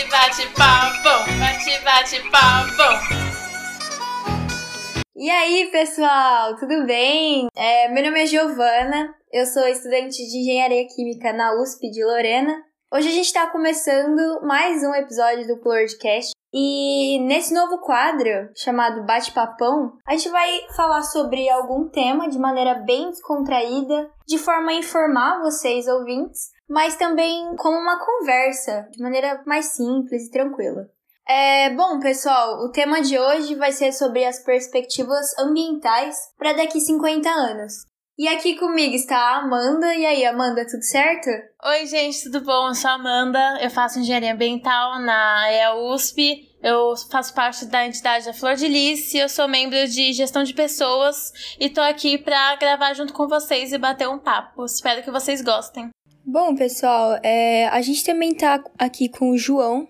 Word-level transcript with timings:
Bate, 0.00 0.08
bate, 0.08 0.46
papo. 0.54 1.30
Bate, 1.38 1.84
bate, 1.84 2.30
papo. 2.30 2.82
E 5.14 5.28
aí, 5.28 5.68
pessoal, 5.70 6.56
tudo 6.56 6.86
bem? 6.86 7.48
É, 7.54 7.88
meu 7.88 8.04
nome 8.04 8.22
é 8.22 8.26
Giovana, 8.26 9.14
eu 9.30 9.44
sou 9.44 9.66
estudante 9.66 10.16
de 10.16 10.38
Engenharia 10.38 10.86
Química 10.86 11.34
na 11.34 11.52
USP 11.60 11.90
de 11.90 12.02
Lorena. 12.02 12.62
Hoje 12.92 13.08
a 13.08 13.12
gente 13.12 13.26
está 13.26 13.48
começando 13.48 14.40
mais 14.42 14.82
um 14.82 14.94
episódio 14.94 15.46
do 15.46 15.58
Plurcast 15.60 16.32
e 16.52 17.20
nesse 17.20 17.54
novo 17.54 17.78
quadro, 17.78 18.50
chamado 18.56 19.04
Bate-Papão, 19.04 19.92
a 20.04 20.16
gente 20.16 20.28
vai 20.30 20.48
falar 20.74 21.02
sobre 21.02 21.48
algum 21.48 21.88
tema 21.88 22.28
de 22.28 22.38
maneira 22.38 22.74
bem 22.74 23.10
descontraída, 23.10 24.10
de 24.26 24.36
forma 24.36 24.72
a 24.72 24.74
informar 24.74 25.42
vocês 25.42 25.86
ouvintes, 25.86 26.48
mas 26.70 26.94
também 26.94 27.56
como 27.56 27.76
uma 27.76 27.98
conversa, 27.98 28.88
de 28.92 29.02
maneira 29.02 29.42
mais 29.44 29.72
simples 29.72 30.28
e 30.28 30.30
tranquila. 30.30 30.86
É, 31.28 31.70
bom, 31.70 31.98
pessoal, 31.98 32.64
o 32.64 32.70
tema 32.70 33.02
de 33.02 33.18
hoje 33.18 33.56
vai 33.56 33.72
ser 33.72 33.92
sobre 33.92 34.24
as 34.24 34.42
perspectivas 34.44 35.36
ambientais 35.38 36.16
para 36.38 36.52
daqui 36.52 36.80
50 36.80 37.28
anos. 37.28 37.72
E 38.16 38.28
aqui 38.28 38.56
comigo 38.56 38.94
está 38.94 39.16
a 39.16 39.38
Amanda. 39.38 39.94
E 39.94 40.04
aí, 40.04 40.24
Amanda, 40.26 40.66
tudo 40.66 40.84
certo? 40.84 41.30
Oi, 41.64 41.86
gente, 41.86 42.24
tudo 42.24 42.44
bom? 42.44 42.68
Eu 42.68 42.74
sou 42.74 42.90
a 42.90 42.94
Amanda, 42.94 43.58
eu 43.62 43.70
faço 43.70 43.98
engenharia 43.98 44.34
ambiental 44.34 45.00
na 45.00 45.50
EAUSP. 45.50 46.50
Eu 46.62 46.94
faço 47.10 47.34
parte 47.34 47.64
da 47.64 47.86
entidade 47.86 48.26
da 48.26 48.34
Flor 48.34 48.54
de 48.54 48.68
Lis 48.68 49.14
eu 49.14 49.30
sou 49.30 49.48
membro 49.48 49.88
de 49.88 50.12
gestão 50.12 50.42
de 50.42 50.52
pessoas 50.52 51.32
e 51.58 51.70
tô 51.70 51.80
aqui 51.80 52.18
para 52.18 52.54
gravar 52.56 52.92
junto 52.92 53.14
com 53.14 53.26
vocês 53.26 53.72
e 53.72 53.78
bater 53.78 54.08
um 54.08 54.18
papo. 54.18 54.66
Espero 54.66 55.02
que 55.02 55.10
vocês 55.10 55.40
gostem. 55.40 55.88
Bom, 56.24 56.54
pessoal, 56.54 57.18
é, 57.22 57.66
a 57.68 57.80
gente 57.80 58.04
também 58.04 58.34
tá 58.34 58.62
aqui 58.78 59.08
com 59.08 59.30
o 59.30 59.38
João. 59.38 59.88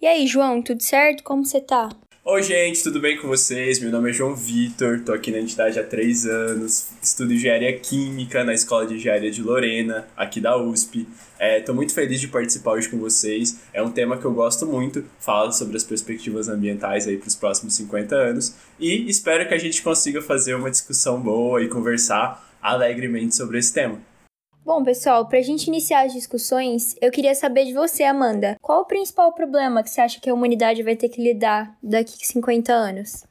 E 0.00 0.06
aí, 0.06 0.26
João, 0.26 0.62
tudo 0.62 0.82
certo? 0.82 1.22
Como 1.22 1.44
você 1.44 1.60
tá? 1.60 1.90
Oi, 2.24 2.42
gente, 2.42 2.82
tudo 2.82 2.98
bem 2.98 3.16
com 3.16 3.28
vocês? 3.28 3.78
Meu 3.78 3.92
nome 3.92 4.10
é 4.10 4.12
João 4.12 4.34
Vitor, 4.34 5.00
tô 5.04 5.12
aqui 5.12 5.30
na 5.30 5.38
entidade 5.38 5.78
há 5.78 5.84
três 5.84 6.26
anos, 6.26 6.88
estudo 7.00 7.32
engenharia 7.32 7.78
química 7.78 8.42
na 8.42 8.52
Escola 8.52 8.84
de 8.84 8.94
Engenharia 8.94 9.30
de 9.30 9.40
Lorena, 9.40 10.08
aqui 10.16 10.40
da 10.40 10.56
USP. 10.56 11.06
É, 11.38 11.60
tô 11.60 11.72
muito 11.72 11.94
feliz 11.94 12.20
de 12.20 12.26
participar 12.26 12.72
hoje 12.72 12.88
com 12.88 12.98
vocês. 12.98 13.60
É 13.72 13.80
um 13.80 13.92
tema 13.92 14.18
que 14.18 14.24
eu 14.24 14.32
gosto 14.32 14.66
muito, 14.66 15.04
fala 15.20 15.52
sobre 15.52 15.76
as 15.76 15.84
perspectivas 15.84 16.48
ambientais 16.48 17.06
aí 17.06 17.16
para 17.16 17.28
os 17.28 17.36
próximos 17.36 17.76
50 17.76 18.16
anos 18.16 18.56
e 18.80 19.08
espero 19.08 19.46
que 19.46 19.54
a 19.54 19.58
gente 19.58 19.80
consiga 19.80 20.20
fazer 20.20 20.56
uma 20.56 20.70
discussão 20.70 21.20
boa 21.20 21.62
e 21.62 21.68
conversar 21.68 22.44
alegremente 22.60 23.36
sobre 23.36 23.58
esse 23.58 23.72
tema. 23.72 24.00
Bom, 24.66 24.82
pessoal, 24.82 25.28
para 25.28 25.38
a 25.38 25.42
gente 25.42 25.68
iniciar 25.68 26.06
as 26.06 26.12
discussões, 26.12 26.96
eu 27.00 27.12
queria 27.12 27.36
saber 27.36 27.66
de 27.66 27.72
você, 27.72 28.02
Amanda. 28.02 28.56
Qual 28.60 28.80
o 28.80 28.84
principal 28.84 29.32
problema 29.32 29.80
que 29.80 29.88
você 29.88 30.00
acha 30.00 30.20
que 30.20 30.28
a 30.28 30.34
humanidade 30.34 30.82
vai 30.82 30.96
ter 30.96 31.08
que 31.08 31.22
lidar 31.22 31.78
daqui 31.80 32.14
a 32.20 32.26
50 32.26 32.72
anos? 32.72 33.24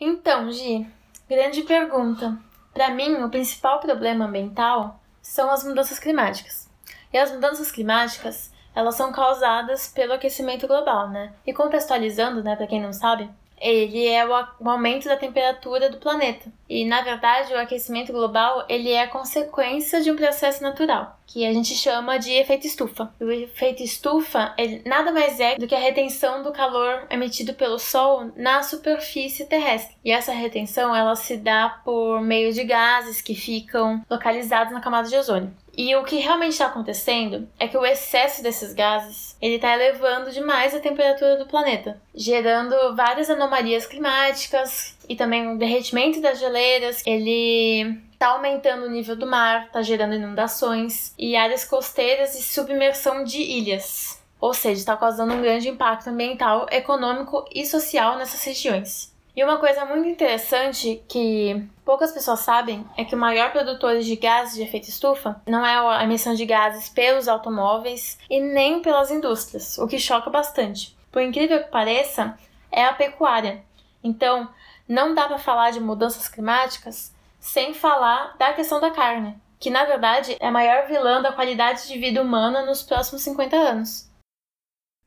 Então, 0.00 0.50
Gi, 0.50 0.84
grande 1.28 1.62
pergunta. 1.62 2.36
Para 2.74 2.90
mim, 2.90 3.22
o 3.22 3.30
principal 3.30 3.78
problema 3.78 4.24
ambiental 4.24 5.00
são 5.22 5.48
as 5.48 5.62
mudanças 5.62 6.00
climáticas. 6.00 6.68
E 7.12 7.18
as 7.18 7.30
mudanças 7.30 7.70
climáticas, 7.70 8.52
elas 8.74 8.96
são 8.96 9.12
causadas 9.12 9.86
pelo 9.86 10.12
aquecimento 10.12 10.66
global, 10.66 11.08
né? 11.08 11.32
E 11.46 11.52
contextualizando, 11.52 12.42
né, 12.42 12.56
para 12.56 12.66
quem 12.66 12.82
não 12.82 12.92
sabe, 12.92 13.30
ele 13.62 14.08
é 14.08 14.26
o, 14.26 14.68
aumento 14.68 15.04
da 15.04 15.16
temperatura 15.16 15.88
do 15.88 15.98
planeta. 15.98 16.52
E 16.68 16.84
na 16.84 17.00
verdade, 17.02 17.54
o 17.54 17.58
aquecimento 17.58 18.12
global, 18.12 18.64
ele 18.68 18.90
é 18.90 19.06
consequência 19.06 20.00
de 20.00 20.10
um 20.10 20.16
processo 20.16 20.62
natural, 20.62 21.18
que 21.26 21.46
a 21.46 21.52
gente 21.52 21.74
chama 21.74 22.18
de 22.18 22.32
efeito 22.32 22.66
estufa. 22.66 23.14
O 23.20 23.30
efeito 23.30 23.82
estufa, 23.82 24.52
ele 24.58 24.82
nada 24.84 25.12
mais 25.12 25.38
é 25.38 25.56
do 25.56 25.66
que 25.66 25.74
a 25.74 25.78
retenção 25.78 26.42
do 26.42 26.50
calor 26.50 27.06
emitido 27.08 27.54
pelo 27.54 27.78
sol 27.78 28.32
na 28.36 28.62
superfície 28.62 29.46
terrestre. 29.46 29.96
E 30.04 30.10
essa 30.10 30.32
retenção, 30.32 30.94
ela 30.94 31.14
se 31.14 31.36
dá 31.36 31.80
por 31.84 32.20
meio 32.20 32.52
de 32.52 32.64
gases 32.64 33.20
que 33.20 33.34
ficam 33.34 34.02
localizados 34.10 34.72
na 34.72 34.80
camada 34.80 35.08
de 35.08 35.16
ozônio. 35.16 35.54
E 35.76 35.96
o 35.96 36.04
que 36.04 36.16
realmente 36.16 36.52
está 36.52 36.66
acontecendo 36.66 37.48
é 37.58 37.66
que 37.66 37.76
o 37.76 37.84
excesso 37.84 38.42
desses 38.42 38.74
gases 38.74 39.36
ele 39.40 39.54
está 39.54 39.72
elevando 39.72 40.30
demais 40.30 40.74
a 40.74 40.80
temperatura 40.80 41.36
do 41.36 41.46
planeta, 41.46 42.00
gerando 42.14 42.94
várias 42.94 43.30
anomalias 43.30 43.86
climáticas 43.86 44.96
e 45.08 45.16
também 45.16 45.50
o 45.50 45.58
derretimento 45.58 46.20
das 46.20 46.38
geleiras. 46.38 47.02
Ele 47.06 47.98
está 48.12 48.28
aumentando 48.28 48.84
o 48.84 48.90
nível 48.90 49.16
do 49.16 49.26
mar, 49.26 49.66
está 49.66 49.82
gerando 49.82 50.14
inundações 50.14 51.14
e 51.18 51.34
áreas 51.34 51.64
costeiras 51.64 52.38
e 52.38 52.42
submersão 52.42 53.24
de 53.24 53.40
ilhas. 53.40 54.22
Ou 54.40 54.52
seja, 54.52 54.80
está 54.80 54.96
causando 54.96 55.32
um 55.34 55.40
grande 55.40 55.68
impacto 55.68 56.08
ambiental, 56.08 56.66
econômico 56.70 57.44
e 57.54 57.64
social 57.64 58.18
nessas 58.18 58.44
regiões. 58.44 59.11
E 59.34 59.42
uma 59.42 59.58
coisa 59.58 59.86
muito 59.86 60.06
interessante 60.06 61.02
que 61.08 61.66
poucas 61.86 62.12
pessoas 62.12 62.40
sabem 62.40 62.86
é 62.98 63.04
que 63.04 63.14
o 63.14 63.18
maior 63.18 63.50
produtor 63.50 63.98
de 63.98 64.14
gases 64.16 64.54
de 64.54 64.62
efeito 64.62 64.90
estufa 64.90 65.40
não 65.46 65.64
é 65.64 65.96
a 65.96 66.04
emissão 66.04 66.34
de 66.34 66.44
gases 66.44 66.90
pelos 66.90 67.28
automóveis 67.28 68.18
e 68.28 68.38
nem 68.40 68.82
pelas 68.82 69.10
indústrias, 69.10 69.78
o 69.78 69.88
que 69.88 69.98
choca 69.98 70.28
bastante. 70.28 70.94
Por 71.10 71.22
incrível 71.22 71.62
que 71.62 71.70
pareça, 71.70 72.36
é 72.70 72.84
a 72.84 72.92
pecuária. 72.92 73.62
Então, 74.04 74.48
não 74.86 75.14
dá 75.14 75.26
para 75.26 75.38
falar 75.38 75.70
de 75.70 75.80
mudanças 75.80 76.28
climáticas 76.28 77.14
sem 77.40 77.72
falar 77.72 78.36
da 78.38 78.52
questão 78.52 78.80
da 78.80 78.90
carne, 78.90 79.34
que 79.58 79.70
na 79.70 79.84
verdade 79.86 80.36
é 80.40 80.48
a 80.48 80.52
maior 80.52 80.86
vilã 80.86 81.22
da 81.22 81.32
qualidade 81.32 81.88
de 81.88 81.98
vida 81.98 82.20
humana 82.20 82.66
nos 82.66 82.82
próximos 82.82 83.22
50 83.22 83.56
anos. 83.56 84.10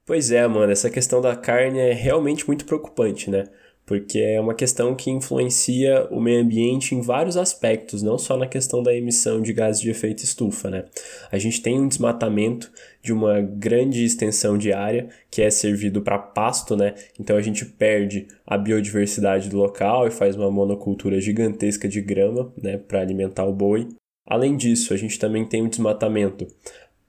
Pois 0.06 0.32
é, 0.32 0.42
Amanda, 0.42 0.72
essa 0.72 0.90
questão 0.90 1.22
da 1.22 1.36
carne 1.36 1.80
é 1.80 1.94
realmente 1.94 2.46
muito 2.46 2.66
preocupante, 2.66 3.30
né? 3.30 3.46
Porque 3.86 4.20
é 4.20 4.42
uma 4.42 4.56
questão 4.56 4.96
que 4.96 5.12
influencia 5.12 6.08
o 6.10 6.20
meio 6.20 6.42
ambiente 6.42 6.96
em 6.96 7.02
vários 7.02 7.38
aspectos, 7.38 8.02
não 8.02 8.18
só 8.18 8.36
na 8.36 8.48
questão 8.48 8.82
da 8.82 8.94
emissão 8.94 9.42
de 9.42 9.54
gases 9.54 9.82
de 9.82 9.92
efeito 9.92 10.24
estufa. 10.24 10.70
Né? 10.70 10.86
A 11.32 11.38
gente 11.38 11.62
tem 11.62 11.80
um 11.80 11.88
desmatamento 11.88 12.72
de 13.02 13.14
uma 13.14 13.40
grande 13.42 14.04
extensão 14.04 14.58
de 14.58 14.74
área 14.74 15.08
que 15.30 15.42
é 15.42 15.52
servido 15.52 16.02
para 16.02 16.18
pasto, 16.18 16.76
né? 16.76 16.96
então 17.20 17.38
a 17.38 17.42
gente 17.42 17.64
perde 17.64 18.28
a 18.46 18.58
biodiversidade 18.58 19.50
do 19.50 19.58
local 19.58 20.08
e 20.08 20.12
faz 20.12 20.36
uma 20.36 20.50
monocultura 20.50 21.22
gigantesca 21.22 21.88
de 21.88 22.02
grama 22.02 22.52
né, 22.62 22.78
para 22.78 23.02
alimentar 23.02 23.46
o 23.46 23.54
boi. 23.54 23.88
Além 24.28 24.58
disso, 24.58 24.92
a 24.94 24.98
gente 24.98 25.20
também 25.20 25.46
tem 25.46 25.62
um 25.62 25.70
desmatamento 25.70 26.48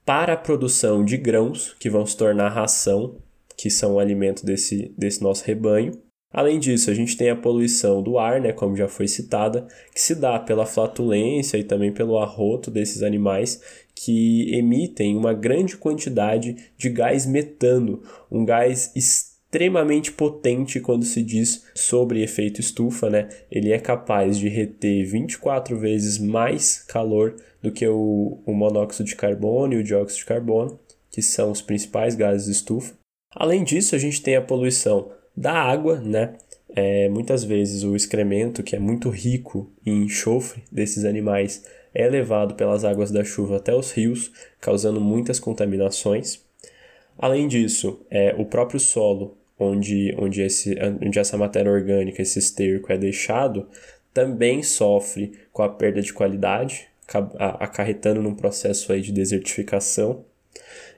para 0.05 0.33
a 0.33 0.37
produção 0.37 1.03
de 1.03 1.17
grãos, 1.17 1.75
que 1.79 1.89
vão 1.89 2.05
se 2.05 2.15
tornar 2.15 2.49
ração, 2.49 3.17
que 3.57 3.71
são 3.71 3.95
o 3.95 3.99
alimento 3.99 4.45
desse, 4.45 4.93
desse 4.95 5.21
nosso 5.21 5.43
rebanho. 5.43 5.91
Além 6.31 6.59
disso, 6.59 6.91
a 6.91 6.93
gente 6.93 7.15
tem 7.15 7.29
a 7.29 7.35
poluição 7.35 8.03
do 8.03 8.19
ar, 8.19 8.41
né, 8.41 8.51
como 8.51 8.75
já 8.75 8.87
foi 8.87 9.07
citada, 9.07 9.65
que 9.93 10.01
se 10.01 10.13
dá 10.13 10.37
pela 10.37 10.65
flatulência 10.65 11.57
e 11.57 11.63
também 11.63 11.91
pelo 11.91 12.17
arroto 12.17 12.69
desses 12.69 13.01
animais 13.01 13.61
que 13.95 14.53
emitem 14.53 15.15
uma 15.15 15.33
grande 15.33 15.77
quantidade 15.77 16.55
de 16.77 16.89
gás 16.89 17.25
metano, 17.25 18.03
um 18.29 18.45
gás 18.45 18.91
extremamente 18.95 20.11
potente 20.11 20.79
quando 20.79 21.05
se 21.05 21.23
diz 21.23 21.65
sobre 21.73 22.21
efeito 22.21 22.59
estufa, 22.59 23.09
né? 23.09 23.29
Ele 23.49 23.71
é 23.71 23.79
capaz 23.79 24.37
de 24.37 24.49
reter 24.49 25.05
24 25.05 25.79
vezes 25.79 26.19
mais 26.19 26.83
calor 26.83 27.35
do 27.61 27.71
que 27.71 27.87
o, 27.87 28.39
o 28.45 28.53
monóxido 28.53 29.07
de 29.07 29.15
carbono 29.15 29.73
e 29.73 29.77
o 29.77 29.83
dióxido 29.83 30.19
de 30.19 30.25
carbono, 30.25 30.79
que 31.09 31.21
são 31.21 31.49
os 31.49 31.61
principais 31.61 32.13
gases 32.13 32.47
estufa. 32.47 32.93
Além 33.33 33.63
disso, 33.63 33.95
a 33.95 33.99
gente 33.99 34.21
tem 34.21 34.35
a 34.35 34.41
poluição 34.41 35.11
da 35.37 35.53
água, 35.53 35.99
né? 35.99 36.33
É, 36.75 37.07
muitas 37.09 37.43
vezes 37.43 37.83
o 37.83 37.95
excremento, 37.95 38.63
que 38.63 38.75
é 38.75 38.79
muito 38.79 39.09
rico 39.09 39.71
em 39.85 40.03
enxofre 40.03 40.63
desses 40.71 41.05
animais, 41.05 41.63
é 41.93 42.07
levado 42.09 42.55
pelas 42.55 42.83
águas 42.83 43.11
da 43.11 43.23
chuva 43.23 43.57
até 43.57 43.73
os 43.73 43.91
rios, 43.91 44.31
causando 44.59 44.99
muitas 44.99 45.39
contaminações. 45.39 46.41
Além 47.17 47.47
disso, 47.47 48.05
é, 48.09 48.35
o 48.37 48.45
próprio 48.45 48.79
solo, 48.79 49.37
onde, 49.59 50.15
onde, 50.19 50.41
esse, 50.41 50.75
onde 51.01 51.17
essa 51.17 51.37
matéria 51.37 51.71
orgânica, 51.71 52.21
esse 52.21 52.39
esterco 52.39 52.91
é 52.91 52.97
deixado, 52.97 53.67
também 54.13 54.61
sofre 54.63 55.33
com 55.51 55.63
a 55.63 55.69
perda 55.69 56.01
de 56.01 56.13
qualidade, 56.13 56.87
acarretando 57.59 58.21
num 58.21 58.35
processo 58.35 58.91
aí 58.91 59.01
de 59.01 59.11
desertificação. 59.11 60.25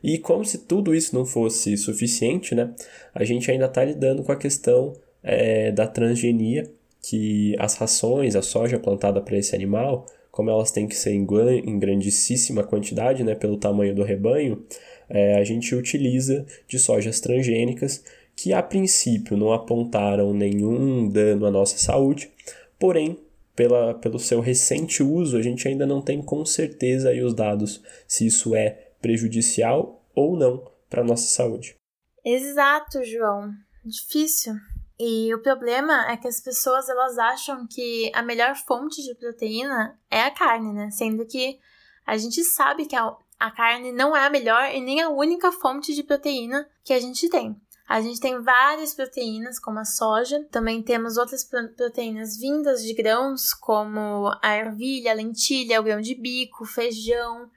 E 0.03 0.17
como 0.17 0.43
se 0.45 0.59
tudo 0.59 0.95
isso 0.95 1.15
não 1.15 1.25
fosse 1.25 1.75
suficiente, 1.77 2.55
né, 2.55 2.73
a 3.13 3.23
gente 3.23 3.49
ainda 3.51 3.65
está 3.65 3.83
lidando 3.83 4.23
com 4.23 4.31
a 4.31 4.35
questão 4.35 4.93
é, 5.23 5.71
da 5.71 5.87
transgenia, 5.87 6.69
que 7.01 7.55
as 7.59 7.75
rações, 7.75 8.35
a 8.35 8.41
soja 8.41 8.77
plantada 8.77 9.21
para 9.21 9.37
esse 9.37 9.55
animal, 9.55 10.05
como 10.31 10.49
elas 10.49 10.71
têm 10.71 10.87
que 10.87 10.95
ser 10.95 11.11
em, 11.11 11.25
em 11.65 11.79
grandíssima 11.79 12.63
quantidade, 12.63 13.23
né, 13.23 13.35
pelo 13.35 13.57
tamanho 13.57 13.95
do 13.95 14.03
rebanho, 14.03 14.63
é, 15.09 15.35
a 15.37 15.43
gente 15.43 15.73
utiliza 15.73 16.45
de 16.67 16.77
sojas 16.77 17.19
transgênicas 17.19 18.03
que 18.35 18.53
a 18.53 18.63
princípio 18.63 19.35
não 19.35 19.51
apontaram 19.51 20.33
nenhum 20.33 21.09
dano 21.09 21.45
à 21.45 21.51
nossa 21.51 21.77
saúde, 21.77 22.29
porém 22.77 23.17
pela, 23.55 23.93
pelo 23.93 24.17
seu 24.17 24.39
recente 24.39 25.03
uso, 25.03 25.35
a 25.35 25.41
gente 25.41 25.67
ainda 25.67 25.85
não 25.85 26.01
tem 26.01 26.21
com 26.21 26.45
certeza 26.45 27.09
aí 27.09 27.21
os 27.21 27.33
dados 27.33 27.81
se 28.07 28.25
isso 28.25 28.55
é 28.55 28.88
prejudicial 29.01 30.03
ou 30.15 30.35
não 30.37 30.69
para 30.89 31.01
a 31.01 31.05
nossa 31.05 31.27
saúde. 31.27 31.75
Exato, 32.23 33.03
João. 33.03 33.51
Difícil. 33.85 34.55
E 34.99 35.33
o 35.33 35.41
problema 35.41 36.11
é 36.11 36.17
que 36.17 36.27
as 36.27 36.41
pessoas 36.41 36.89
elas 36.89 37.17
acham 37.17 37.65
que 37.65 38.11
a 38.13 38.21
melhor 38.21 38.55
fonte 38.55 39.01
de 39.01 39.15
proteína 39.15 39.97
é 40.11 40.23
a 40.23 40.31
carne, 40.31 40.73
né? 40.73 40.91
Sendo 40.91 41.25
que 41.25 41.57
a 42.05 42.17
gente 42.17 42.43
sabe 42.43 42.85
que 42.85 42.95
a, 42.95 43.15
a 43.39 43.51
carne 43.51 43.93
não 43.93 44.15
é 44.15 44.25
a 44.25 44.29
melhor 44.29 44.69
e 44.73 44.81
nem 44.81 45.01
a 45.01 45.09
única 45.09 45.51
fonte 45.51 45.95
de 45.95 46.03
proteína 46.03 46.69
que 46.83 46.91
a 46.91 46.99
gente 46.99 47.29
tem. 47.29 47.55
A 47.87 48.01
gente 48.01 48.19
tem 48.19 48.39
várias 48.41 48.93
proteínas, 48.93 49.57
como 49.57 49.79
a 49.79 49.85
soja, 49.85 50.45
também 50.51 50.83
temos 50.83 51.17
outras 51.17 51.43
proteínas 51.43 52.37
vindas 52.37 52.83
de 52.83 52.93
grãos, 52.93 53.51
como 53.51 54.31
a 54.43 54.55
ervilha, 54.57 55.11
a 55.11 55.15
lentilha, 55.15 55.79
o 55.79 55.83
grão 55.83 55.99
de 55.99 56.13
bico, 56.13 56.65
feijão. 56.65 57.49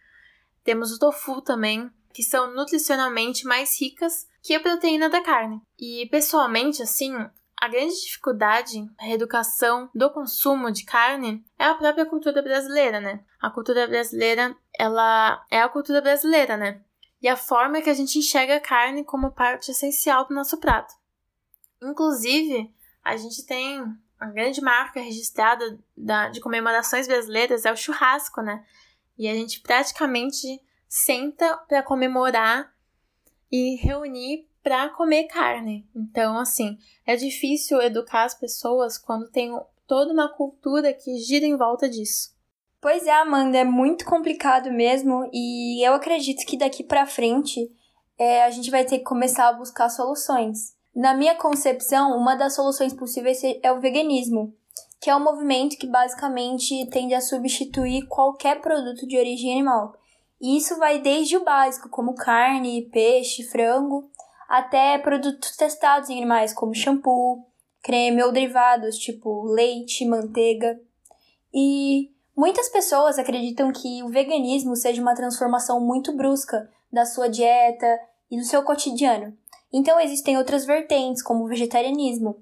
Temos 0.64 0.92
o 0.92 0.98
tofu 0.98 1.40
também, 1.42 1.90
que 2.12 2.22
são 2.22 2.54
nutricionalmente 2.54 3.44
mais 3.44 3.80
ricas 3.80 4.26
que 4.42 4.54
a 4.54 4.60
proteína 4.60 5.08
da 5.08 5.22
carne. 5.22 5.60
E 5.78 6.06
pessoalmente, 6.10 6.82
assim, 6.82 7.14
a 7.62 7.68
grande 7.68 7.94
dificuldade, 7.94 8.84
a 8.98 9.04
reeducação 9.04 9.88
do 9.94 10.10
consumo 10.10 10.70
de 10.70 10.84
carne 10.84 11.44
é 11.58 11.64
a 11.64 11.74
própria 11.74 12.04
cultura 12.04 12.42
brasileira, 12.42 13.00
né? 13.00 13.20
A 13.40 13.50
cultura 13.50 13.86
brasileira, 13.86 14.56
ela 14.76 15.44
é 15.50 15.60
a 15.62 15.68
cultura 15.68 16.00
brasileira, 16.00 16.56
né? 16.56 16.80
E 17.20 17.28
a 17.28 17.36
forma 17.36 17.80
que 17.80 17.88
a 17.88 17.94
gente 17.94 18.18
enxerga 18.18 18.56
a 18.56 18.60
carne 18.60 19.04
como 19.04 19.30
parte 19.30 19.70
essencial 19.70 20.26
do 20.26 20.34
nosso 20.34 20.58
prato. 20.58 20.92
Inclusive, 21.80 22.74
a 23.04 23.16
gente 23.16 23.46
tem 23.46 23.80
a 24.18 24.26
grande 24.26 24.60
marca 24.60 25.00
registrada 25.00 25.78
da, 25.96 26.28
de 26.28 26.40
comemorações 26.40 27.06
brasileiras 27.06 27.64
é 27.64 27.72
o 27.72 27.76
churrasco, 27.76 28.40
né? 28.40 28.64
E 29.18 29.28
a 29.28 29.34
gente 29.34 29.60
praticamente 29.60 30.60
senta 30.88 31.56
para 31.68 31.82
comemorar 31.82 32.72
e 33.50 33.76
reunir 33.76 34.48
para 34.62 34.88
comer 34.90 35.24
carne. 35.24 35.86
Então, 35.94 36.38
assim, 36.38 36.78
é 37.06 37.16
difícil 37.16 37.80
educar 37.80 38.24
as 38.24 38.34
pessoas 38.34 38.96
quando 38.96 39.30
tem 39.30 39.50
toda 39.86 40.12
uma 40.12 40.28
cultura 40.28 40.92
que 40.92 41.18
gira 41.18 41.44
em 41.44 41.56
volta 41.56 41.88
disso. 41.88 42.32
Pois 42.80 43.06
é, 43.06 43.12
Amanda, 43.12 43.58
é 43.58 43.64
muito 43.64 44.04
complicado 44.04 44.72
mesmo 44.72 45.28
e 45.32 45.86
eu 45.86 45.94
acredito 45.94 46.44
que 46.46 46.56
daqui 46.56 46.82
para 46.82 47.06
frente 47.06 47.70
é, 48.18 48.42
a 48.44 48.50
gente 48.50 48.70
vai 48.70 48.84
ter 48.84 48.98
que 48.98 49.04
começar 49.04 49.48
a 49.48 49.52
buscar 49.52 49.88
soluções. 49.88 50.74
Na 50.94 51.14
minha 51.14 51.34
concepção, 51.34 52.16
uma 52.16 52.34
das 52.34 52.54
soluções 52.54 52.92
possíveis 52.92 53.40
é 53.62 53.72
o 53.72 53.80
veganismo, 53.80 54.54
que 55.02 55.10
é 55.10 55.16
um 55.16 55.24
movimento 55.24 55.76
que 55.76 55.88
basicamente 55.88 56.86
tende 56.86 57.12
a 57.12 57.20
substituir 57.20 58.06
qualquer 58.06 58.60
produto 58.60 59.04
de 59.04 59.18
origem 59.18 59.50
animal. 59.50 59.96
E 60.40 60.56
isso 60.56 60.78
vai 60.78 61.00
desde 61.00 61.36
o 61.36 61.44
básico, 61.44 61.88
como 61.88 62.14
carne, 62.14 62.88
peixe, 62.92 63.42
frango, 63.42 64.08
até 64.48 64.96
produtos 64.98 65.56
testados 65.56 66.08
em 66.08 66.18
animais, 66.18 66.54
como 66.54 66.72
shampoo, 66.72 67.44
creme 67.82 68.22
ou 68.22 68.30
derivados, 68.30 68.96
tipo 68.96 69.42
leite, 69.42 70.06
manteiga. 70.06 70.80
E 71.52 72.12
muitas 72.36 72.68
pessoas 72.68 73.18
acreditam 73.18 73.72
que 73.72 74.04
o 74.04 74.08
veganismo 74.08 74.76
seja 74.76 75.02
uma 75.02 75.16
transformação 75.16 75.80
muito 75.80 76.16
brusca 76.16 76.70
da 76.92 77.04
sua 77.04 77.28
dieta 77.28 77.98
e 78.30 78.36
do 78.36 78.44
seu 78.44 78.62
cotidiano. 78.62 79.36
Então 79.72 79.98
existem 79.98 80.38
outras 80.38 80.64
vertentes, 80.64 81.24
como 81.24 81.44
o 81.44 81.48
vegetarianismo. 81.48 82.40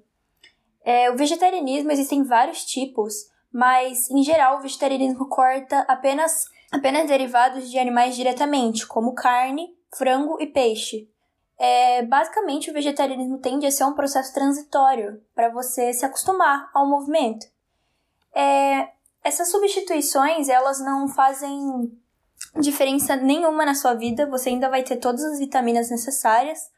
É, 0.83 1.11
o 1.11 1.15
vegetarianismo 1.15 1.91
existem 1.91 2.23
vários 2.23 2.65
tipos, 2.65 3.13
mas 3.53 4.09
em 4.09 4.23
geral 4.23 4.57
o 4.57 4.61
vegetarianismo 4.61 5.27
corta 5.27 5.85
apenas 5.87 6.45
apenas 6.71 7.07
derivados 7.07 7.69
de 7.69 7.77
animais 7.77 8.15
diretamente, 8.15 8.87
como 8.87 9.13
carne, 9.13 9.75
frango 9.93 10.37
e 10.39 10.47
peixe. 10.47 11.09
É, 11.59 12.03
basicamente, 12.03 12.71
o 12.71 12.73
vegetarianismo 12.73 13.37
tende 13.37 13.67
a 13.67 13.71
ser 13.71 13.83
um 13.83 13.93
processo 13.93 14.33
transitório 14.33 15.21
para 15.35 15.49
você 15.49 15.93
se 15.93 16.05
acostumar 16.05 16.71
ao 16.73 16.89
movimento. 16.89 17.45
É, 18.33 18.89
essas 19.23 19.51
substituições 19.51 20.49
elas 20.49 20.79
não 20.79 21.07
fazem 21.07 21.91
diferença 22.59 23.15
nenhuma 23.15 23.65
na 23.65 23.75
sua 23.75 23.93
vida, 23.93 24.25
você 24.25 24.49
ainda 24.49 24.69
vai 24.69 24.81
ter 24.81 24.97
todas 24.97 25.23
as 25.23 25.37
vitaminas 25.37 25.91
necessárias, 25.91 26.71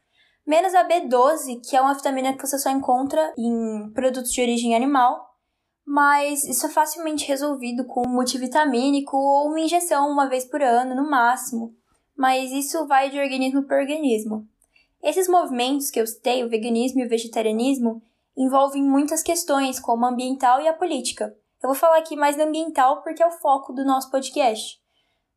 menos 0.46 0.74
a 0.74 0.86
B12, 0.86 1.60
que 1.68 1.76
é 1.76 1.80
uma 1.80 1.94
vitamina 1.94 2.34
que 2.34 2.46
você 2.46 2.58
só 2.58 2.70
encontra 2.70 3.32
em 3.38 3.90
produtos 3.92 4.32
de 4.32 4.42
origem 4.42 4.74
animal, 4.74 5.34
mas 5.86 6.44
isso 6.44 6.66
é 6.66 6.70
facilmente 6.70 7.26
resolvido 7.26 7.84
com 7.86 8.06
um 8.06 8.10
multivitamínico 8.10 9.16
ou 9.16 9.48
uma 9.48 9.60
injeção 9.60 10.10
uma 10.10 10.28
vez 10.28 10.44
por 10.44 10.62
ano, 10.62 10.94
no 10.94 11.08
máximo. 11.08 11.74
Mas 12.16 12.50
isso 12.52 12.86
vai 12.86 13.10
de 13.10 13.18
organismo 13.18 13.64
para 13.64 13.80
organismo. 13.80 14.46
Esses 15.02 15.28
movimentos 15.28 15.90
que 15.90 16.00
eu 16.00 16.06
citei, 16.06 16.42
o 16.42 16.48
veganismo 16.48 17.00
e 17.00 17.06
o 17.06 17.08
vegetarianismo, 17.08 18.02
envolvem 18.36 18.82
muitas 18.82 19.22
questões, 19.22 19.78
como 19.78 20.06
a 20.06 20.08
ambiental 20.08 20.60
e 20.60 20.68
a 20.68 20.72
política. 20.72 21.36
Eu 21.62 21.68
vou 21.68 21.74
falar 21.74 21.98
aqui 21.98 22.16
mais 22.16 22.36
da 22.36 22.44
ambiental 22.44 23.02
porque 23.02 23.22
é 23.22 23.26
o 23.26 23.30
foco 23.30 23.72
do 23.72 23.84
nosso 23.84 24.10
podcast. 24.10 24.83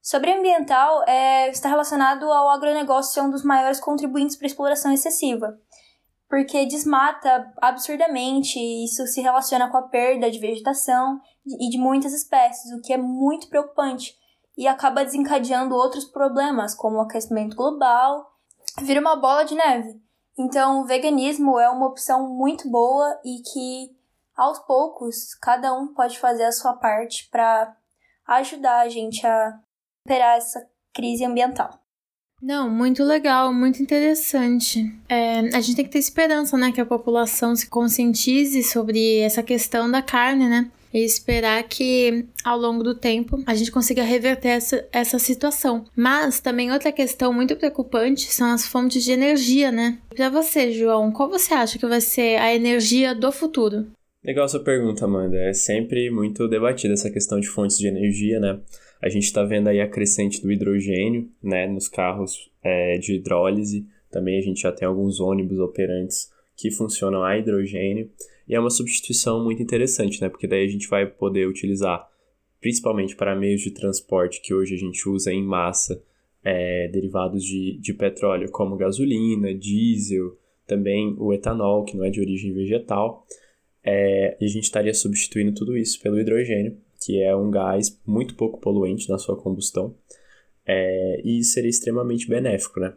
Sobre 0.10 0.32
ambiental, 0.32 1.04
é, 1.06 1.50
está 1.50 1.68
relacionado 1.68 2.32
ao 2.32 2.50
agronegócio 2.50 3.14
ser 3.14 3.22
um 3.22 3.30
dos 3.30 3.44
maiores 3.44 3.80
contribuintes 3.80 4.38
para 4.38 4.46
a 4.46 4.48
exploração 4.48 4.92
excessiva 4.94 5.60
porque 6.30 6.66
desmata 6.66 7.52
absurdamente 7.62 8.60
e 8.60 8.86
isso 8.86 9.06
se 9.08 9.22
relaciona 9.22 9.70
com 9.70 9.78
a 9.78 9.88
perda 9.88 10.30
de 10.30 10.40
vegetação 10.40 11.22
e 11.46 11.70
de 11.70 11.78
muitas 11.78 12.14
espécies, 12.14 12.72
o 12.74 12.82
que 12.82 12.92
é 12.92 12.98
muito 12.98 13.48
preocupante 13.48 14.16
e 14.58 14.68
acaba 14.68 15.06
desencadeando 15.06 15.76
outros 15.76 16.06
problemas, 16.06 16.76
como 16.76 16.98
o 16.98 17.02
aquecimento 17.02 17.56
global, 17.56 18.30
vira 18.82 19.00
uma 19.00 19.16
bola 19.16 19.44
de 19.44 19.56
neve. 19.56 20.02
Então, 20.38 20.82
o 20.82 20.86
veganismo 20.86 21.60
é 21.60 21.70
uma 21.70 21.88
opção 21.88 22.28
muito 22.30 22.70
boa 22.70 23.20
e 23.24 23.42
que 23.42 23.96
aos 24.36 24.60
poucos 24.60 25.34
cada 25.36 25.74
um 25.74 25.94
pode 25.94 26.20
fazer 26.20 26.44
a 26.44 26.52
sua 26.52 26.74
parte 26.74 27.30
para 27.30 27.76
ajudar 28.28 28.82
a 28.82 28.90
gente 28.90 29.26
a 29.26 29.60
superar 30.08 30.38
essa 30.38 30.66
crise 30.96 31.26
ambiental. 31.26 31.70
Não, 32.42 32.70
muito 32.70 33.04
legal, 33.04 33.54
muito 33.54 33.82
interessante. 33.82 34.90
É, 35.10 35.40
a 35.40 35.60
gente 35.60 35.76
tem 35.76 35.86
que 35.86 35.92
ter 35.92 36.00
esperança, 36.00 36.56
né, 36.56 36.72
que 36.72 36.80
a 36.80 36.86
população 36.86 37.56
se 37.56 37.68
conscientize 37.68 38.64
sobre 38.64 39.20
essa 39.20 39.44
questão 39.44 39.90
da 39.90 40.02
carne, 40.02 40.48
né? 40.48 40.72
E 40.94 41.04
esperar 41.04 41.62
que 41.64 42.26
ao 42.46 42.58
longo 42.58 42.84
do 42.84 42.96
tempo 42.96 43.44
a 43.46 43.54
gente 43.54 43.72
consiga 43.72 44.04
reverter 44.04 44.50
essa, 44.50 44.88
essa 44.92 45.20
situação. 45.20 45.84
Mas 45.96 46.40
também 46.40 46.72
outra 46.72 46.92
questão 46.92 47.34
muito 47.34 47.56
preocupante 47.56 48.32
são 48.32 48.52
as 48.52 48.66
fontes 48.66 49.04
de 49.04 49.12
energia, 49.12 49.72
né? 49.72 49.98
Para 50.16 50.30
você, 50.30 50.72
João, 50.72 51.12
qual 51.12 51.30
você 51.30 51.54
acha 51.54 51.78
que 51.78 51.86
vai 51.86 52.00
ser 52.00 52.40
a 52.40 52.54
energia 52.54 53.14
do 53.14 53.32
futuro? 53.32 53.88
Legal 54.24 54.48
sua 54.48 54.64
pergunta, 54.64 55.06
Amanda. 55.06 55.38
É 55.38 55.54
sempre 55.54 56.10
muito 56.10 56.48
debatida 56.48 56.94
essa 56.94 57.12
questão 57.12 57.40
de 57.40 57.50
fontes 57.50 57.78
de 57.78 57.88
energia, 57.88 58.40
né? 58.40 58.60
A 59.02 59.10
gente 59.10 59.26
está 59.26 59.44
vendo 59.44 59.68
aí 59.68 59.80
a 59.80 59.88
crescente 59.88 60.42
do 60.42 60.52
hidrogênio, 60.52 61.30
né, 61.42 61.68
nos 61.68 61.88
carros 61.88 62.50
é, 62.64 62.98
de 62.98 63.16
hidrólise. 63.16 63.86
Também 64.10 64.40
a 64.40 64.42
gente 64.42 64.62
já 64.62 64.72
tem 64.72 64.88
alguns 64.88 65.20
ônibus 65.20 65.60
operantes 65.60 66.32
que 66.56 66.72
funcionam 66.72 67.24
a 67.24 67.38
hidrogênio. 67.38 68.10
E 68.48 68.56
é 68.56 68.60
uma 68.60 68.70
substituição 68.70 69.44
muito 69.44 69.62
interessante, 69.62 70.22
né? 70.22 70.30
Porque 70.30 70.48
daí 70.48 70.66
a 70.66 70.70
gente 70.70 70.88
vai 70.88 71.06
poder 71.06 71.48
utilizar, 71.48 72.08
principalmente 72.62 73.16
para 73.16 73.36
meios 73.36 73.62
de 73.62 73.72
transporte 73.72 74.42
que 74.42 74.54
hoje 74.54 74.74
a 74.74 74.78
gente 74.78 75.08
usa 75.08 75.32
em 75.32 75.44
massa, 75.44 76.02
é, 76.44 76.88
derivados 76.88 77.44
de, 77.44 77.78
de 77.78 77.94
petróleo, 77.94 78.50
como 78.50 78.78
gasolina, 78.78 79.54
diesel, 79.54 80.38
também 80.66 81.14
o 81.20 81.34
etanol, 81.34 81.84
que 81.84 81.96
não 81.96 82.06
é 82.06 82.10
de 82.10 82.22
origem 82.22 82.54
vegetal. 82.54 83.26
É, 83.84 84.38
e 84.40 84.46
a 84.46 84.50
gente 84.50 84.64
estaria 84.64 84.94
substituindo 84.94 85.54
tudo 85.54 85.78
isso 85.78 86.02
pelo 86.02 86.20
hidrogênio, 86.20 86.78
que 87.08 87.24
é 87.24 87.34
um 87.34 87.50
gás 87.50 87.98
muito 88.06 88.36
pouco 88.36 88.60
poluente 88.60 89.08
na 89.08 89.18
sua 89.18 89.38
combustão, 89.38 89.96
é, 90.66 91.22
e 91.24 91.42
seria 91.42 91.70
extremamente 91.70 92.28
benéfico, 92.28 92.82
né? 92.82 92.94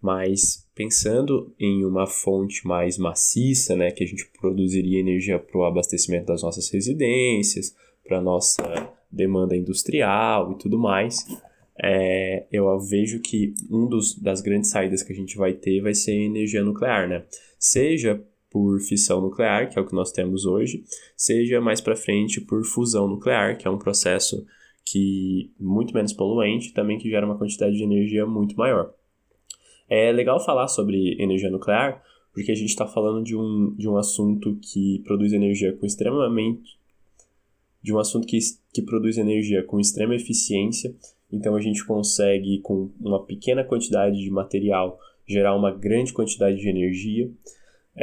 Mas 0.00 0.68
pensando 0.72 1.52
em 1.58 1.84
uma 1.84 2.06
fonte 2.06 2.64
mais 2.64 2.96
maciça, 2.96 3.74
né, 3.74 3.90
que 3.90 4.04
a 4.04 4.06
gente 4.06 4.24
produziria 4.40 5.00
energia 5.00 5.36
para 5.36 5.58
o 5.58 5.64
abastecimento 5.64 6.26
das 6.26 6.44
nossas 6.44 6.70
residências, 6.70 7.74
para 8.06 8.18
a 8.18 8.22
nossa 8.22 8.62
demanda 9.10 9.56
industrial 9.56 10.52
e 10.52 10.54
tudo 10.58 10.78
mais, 10.78 11.26
é, 11.82 12.46
eu 12.52 12.78
vejo 12.78 13.18
que 13.18 13.52
um 13.68 13.88
dos, 13.88 14.16
das 14.16 14.40
grandes 14.40 14.70
saídas 14.70 15.02
que 15.02 15.12
a 15.12 15.16
gente 15.16 15.36
vai 15.36 15.54
ter 15.54 15.80
vai 15.80 15.92
ser 15.92 16.12
energia 16.12 16.62
nuclear, 16.62 17.08
né? 17.08 17.24
Seja 17.58 18.22
por 18.50 18.80
fissão 18.80 19.20
nuclear, 19.20 19.70
que 19.70 19.78
é 19.78 19.82
o 19.82 19.86
que 19.86 19.94
nós 19.94 20.10
temos 20.12 20.44
hoje, 20.44 20.84
seja 21.16 21.60
mais 21.60 21.80
para 21.80 21.96
frente 21.96 22.40
por 22.40 22.64
fusão 22.64 23.06
nuclear, 23.06 23.56
que 23.56 23.66
é 23.66 23.70
um 23.70 23.78
processo 23.78 24.44
que 24.84 25.52
muito 25.58 25.94
menos 25.94 26.12
poluente, 26.12 26.72
também 26.72 26.98
que 26.98 27.08
gera 27.08 27.24
uma 27.24 27.38
quantidade 27.38 27.76
de 27.76 27.82
energia 27.82 28.26
muito 28.26 28.56
maior. 28.56 28.92
É 29.88 30.10
legal 30.10 30.44
falar 30.44 30.68
sobre 30.68 31.16
energia 31.22 31.50
nuclear, 31.50 32.02
porque 32.32 32.50
a 32.50 32.54
gente 32.54 32.70
está 32.70 32.86
falando 32.86 33.24
de 33.24 33.36
um, 33.36 33.74
de 33.76 33.88
um 33.88 33.96
assunto 33.96 34.58
que 34.60 35.00
produz 35.04 35.32
energia 35.32 35.72
com 35.72 35.86
extremamente 35.86 36.80
de 37.82 37.92
um 37.92 37.98
assunto 37.98 38.26
que, 38.26 38.38
que 38.72 38.82
produz 38.82 39.16
energia 39.16 39.62
com 39.62 39.80
extrema 39.80 40.14
eficiência, 40.14 40.94
Então 41.32 41.54
a 41.54 41.60
gente 41.60 41.84
consegue, 41.84 42.58
com 42.58 42.90
uma 43.00 43.24
pequena 43.24 43.62
quantidade 43.62 44.18
de 44.18 44.30
material, 44.30 44.98
gerar 45.26 45.54
uma 45.54 45.70
grande 45.70 46.12
quantidade 46.12 46.58
de 46.58 46.68
energia. 46.68 47.30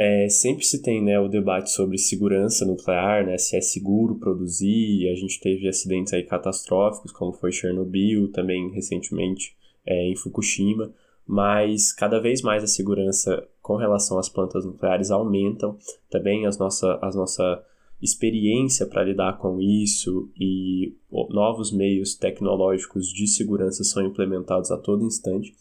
É, 0.00 0.28
sempre 0.28 0.64
se 0.64 0.80
tem 0.80 1.02
né, 1.02 1.18
o 1.18 1.26
debate 1.26 1.72
sobre 1.72 1.98
segurança 1.98 2.64
nuclear, 2.64 3.26
né, 3.26 3.36
se 3.36 3.56
é 3.56 3.60
seguro 3.60 4.14
produzir. 4.14 5.08
A 5.08 5.14
gente 5.16 5.40
teve 5.40 5.66
acidentes 5.66 6.12
aí 6.12 6.22
catastróficos, 6.22 7.10
como 7.10 7.32
foi 7.32 7.50
Chernobyl, 7.50 8.30
também 8.30 8.70
recentemente 8.70 9.56
é, 9.84 10.08
em 10.08 10.14
Fukushima. 10.14 10.92
Mas 11.26 11.92
cada 11.92 12.20
vez 12.20 12.42
mais 12.42 12.62
a 12.62 12.68
segurança 12.68 13.44
com 13.60 13.74
relação 13.74 14.20
às 14.20 14.28
plantas 14.28 14.64
nucleares 14.64 15.10
aumentam. 15.10 15.76
Também 16.08 16.46
as 16.46 16.56
nossa, 16.58 16.96
as 17.02 17.16
nossa 17.16 17.60
experiência 18.00 18.86
para 18.86 19.02
lidar 19.02 19.38
com 19.38 19.60
isso 19.60 20.30
e 20.38 20.94
novos 21.10 21.72
meios 21.72 22.14
tecnológicos 22.14 23.08
de 23.08 23.26
segurança 23.26 23.82
são 23.82 24.06
implementados 24.06 24.70
a 24.70 24.78
todo 24.78 25.04
instante. 25.04 25.52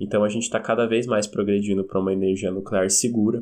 Então 0.00 0.24
a 0.24 0.28
gente 0.28 0.42
está 0.42 0.58
cada 0.58 0.84
vez 0.84 1.06
mais 1.06 1.28
progredindo 1.28 1.84
para 1.84 2.00
uma 2.00 2.12
energia 2.12 2.50
nuclear 2.50 2.90
segura. 2.90 3.40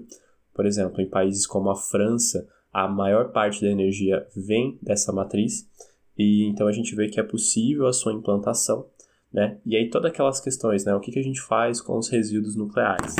Por 0.55 0.67
exemplo, 0.67 1.01
em 1.01 1.09
países 1.09 1.47
como 1.47 1.71
a 1.71 1.77
França, 1.77 2.49
a 2.73 2.89
maior 2.89 3.33
parte 3.33 3.61
da 3.61 3.71
energia 3.71 4.27
vem 4.37 4.79
dessa 4.83 5.13
matriz 5.13 5.69
e 6.17 6.45
então 6.45 6.67
a 6.67 6.73
gente 6.73 6.95
vê 6.95 7.09
que 7.09 7.21
é 7.21 7.23
possível 7.23 7.87
a 7.87 7.93
sua 7.93 8.13
implantação, 8.13 8.87
né? 9.33 9.59
E 9.65 9.77
aí 9.77 9.89
todas 9.89 10.11
aquelas 10.11 10.41
questões, 10.41 10.85
né? 10.85 10.95
O 10.95 11.01
que, 11.01 11.11
que 11.11 11.19
a 11.19 11.25
gente 11.25 11.41
faz 11.41 11.81
com 11.81 11.97
os 11.99 12.09
resíduos 12.09 12.57
nucleares? 12.57 13.17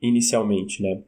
Inicialmente, 0.00 0.82
né? 0.82 1.02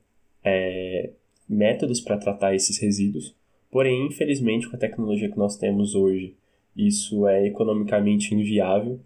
É, 0.44 1.10
métodos 1.48 2.00
para 2.00 2.16
tratar 2.16 2.54
esses 2.54 2.78
resíduos, 2.78 3.34
Porém, 3.70 4.06
infelizmente, 4.06 4.68
com 4.68 4.76
a 4.76 4.78
tecnologia 4.78 5.30
que 5.30 5.38
nós 5.38 5.56
temos 5.56 5.94
hoje, 5.94 6.34
isso 6.76 7.26
é 7.28 7.46
economicamente 7.46 8.34
inviável. 8.34 8.98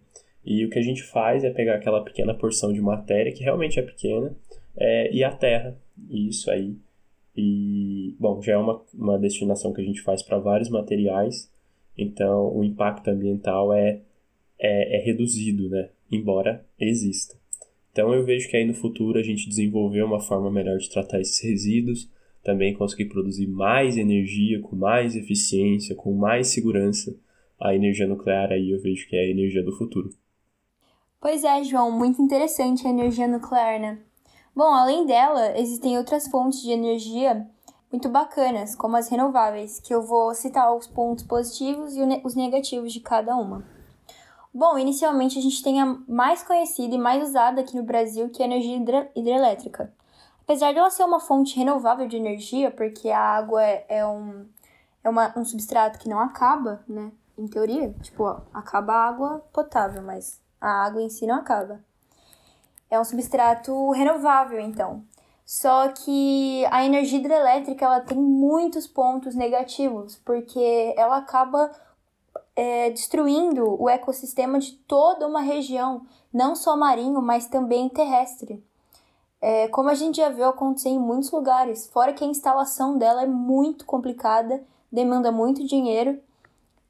E 0.44 0.64
o 0.64 0.70
que 0.70 0.78
a 0.78 0.82
gente 0.82 1.02
faz 1.02 1.44
é 1.44 1.50
pegar 1.50 1.74
aquela 1.74 2.02
pequena 2.02 2.34
porção 2.34 2.72
de 2.72 2.80
matéria, 2.80 3.32
que 3.32 3.42
realmente 3.42 3.78
é 3.78 3.82
pequena, 3.82 4.34
é, 4.76 5.12
e 5.12 5.22
a 5.22 5.30
terra. 5.30 5.76
Isso 6.10 6.50
aí. 6.50 6.76
E, 7.36 8.14
bom, 8.18 8.40
já 8.40 8.52
é 8.52 8.56
uma, 8.56 8.80
uma 8.92 9.18
destinação 9.18 9.72
que 9.72 9.80
a 9.80 9.84
gente 9.84 10.00
faz 10.02 10.22
para 10.22 10.38
vários 10.38 10.68
materiais, 10.68 11.50
então 11.96 12.56
o 12.56 12.62
impacto 12.62 13.08
ambiental 13.08 13.72
é, 13.72 14.00
é, 14.58 15.00
é 15.00 15.04
reduzido, 15.04 15.68
né? 15.68 15.90
Embora 16.10 16.64
exista. 16.78 17.36
Então 17.90 18.12
eu 18.12 18.24
vejo 18.24 18.48
que 18.48 18.56
aí 18.56 18.64
no 18.64 18.74
futuro 18.74 19.18
a 19.18 19.22
gente 19.22 19.48
desenvolveu 19.48 20.04
uma 20.06 20.20
forma 20.20 20.50
melhor 20.50 20.78
de 20.78 20.90
tratar 20.90 21.20
esses 21.20 21.40
resíduos, 21.42 22.10
também 22.42 22.74
conseguir 22.74 23.06
produzir 23.06 23.46
mais 23.46 23.96
energia, 23.96 24.60
com 24.60 24.76
mais 24.76 25.16
eficiência, 25.16 25.94
com 25.94 26.12
mais 26.12 26.48
segurança. 26.48 27.16
A 27.58 27.74
energia 27.74 28.06
nuclear 28.06 28.52
aí 28.52 28.70
eu 28.70 28.80
vejo 28.80 29.08
que 29.08 29.16
é 29.16 29.20
a 29.20 29.30
energia 29.30 29.62
do 29.62 29.76
futuro. 29.76 30.10
Pois 31.20 31.42
é, 31.42 31.64
João, 31.64 31.90
muito 31.90 32.20
interessante 32.20 32.86
a 32.86 32.90
energia 32.90 33.26
nuclear, 33.26 33.80
né? 33.80 33.98
Bom, 34.54 34.72
além 34.72 35.04
dela, 35.04 35.58
existem 35.58 35.98
outras 35.98 36.28
fontes 36.28 36.62
de 36.62 36.70
energia 36.70 37.44
muito 37.90 38.08
bacanas, 38.08 38.76
como 38.76 38.96
as 38.96 39.08
renováveis, 39.08 39.80
que 39.80 39.92
eu 39.92 40.00
vou 40.00 40.32
citar 40.32 40.72
os 40.72 40.86
pontos 40.86 41.24
positivos 41.24 41.96
e 41.96 42.00
os 42.22 42.36
negativos 42.36 42.92
de 42.92 43.00
cada 43.00 43.34
uma. 43.36 43.64
Bom, 44.52 44.78
inicialmente 44.78 45.36
a 45.36 45.42
gente 45.42 45.60
tem 45.60 45.80
a 45.82 45.98
mais 46.06 46.44
conhecida 46.44 46.94
e 46.94 46.98
mais 46.98 47.28
usada 47.28 47.60
aqui 47.60 47.76
no 47.76 47.82
Brasil, 47.82 48.30
que 48.30 48.42
é 48.42 48.46
a 48.46 48.48
energia 48.48 49.10
hidrelétrica. 49.16 49.92
Apesar 50.42 50.72
dela 50.72 50.90
ser 50.90 51.02
uma 51.02 51.18
fonte 51.18 51.56
renovável 51.56 52.06
de 52.06 52.16
energia, 52.16 52.70
porque 52.70 53.10
a 53.10 53.18
água 53.18 53.60
é, 53.64 53.84
é 53.88 54.06
um, 54.06 54.46
é 55.02 55.08
uma, 55.08 55.36
um 55.36 55.44
substrato 55.44 55.98
que 55.98 56.08
não 56.08 56.20
acaba, 56.20 56.84
né? 56.86 57.10
Em 57.36 57.48
teoria, 57.48 57.92
tipo, 58.02 58.22
ó, 58.22 58.42
acaba 58.52 58.92
a 58.92 59.08
água 59.08 59.44
potável, 59.52 60.00
mas 60.02 60.40
a 60.60 60.84
água 60.84 61.02
em 61.02 61.10
si 61.10 61.26
não 61.26 61.34
acaba. 61.34 61.80
É 62.90 62.98
um 62.98 63.04
substrato 63.04 63.90
renovável, 63.90 64.60
então. 64.60 65.04
Só 65.44 65.88
que 65.88 66.64
a 66.70 66.84
energia 66.84 67.18
hidrelétrica 67.18 67.84
ela 67.84 68.00
tem 68.00 68.18
muitos 68.18 68.86
pontos 68.86 69.34
negativos, 69.34 70.16
porque 70.24 70.94
ela 70.96 71.18
acaba 71.18 71.70
é, 72.56 72.90
destruindo 72.90 73.80
o 73.82 73.88
ecossistema 73.88 74.58
de 74.58 74.72
toda 74.72 75.26
uma 75.26 75.40
região, 75.40 76.06
não 76.32 76.54
só 76.54 76.76
marinho, 76.76 77.20
mas 77.20 77.46
também 77.46 77.88
terrestre 77.88 78.64
é, 79.44 79.68
como 79.68 79.90
a 79.90 79.94
gente 79.94 80.16
já 80.16 80.30
viu 80.30 80.46
acontecer 80.46 80.88
em 80.88 80.98
muitos 80.98 81.30
lugares, 81.30 81.86
fora 81.88 82.14
que 82.14 82.24
a 82.24 82.26
instalação 82.26 82.96
dela 82.96 83.24
é 83.24 83.26
muito 83.26 83.84
complicada, 83.84 84.64
demanda 84.90 85.30
muito 85.30 85.66
dinheiro 85.66 86.18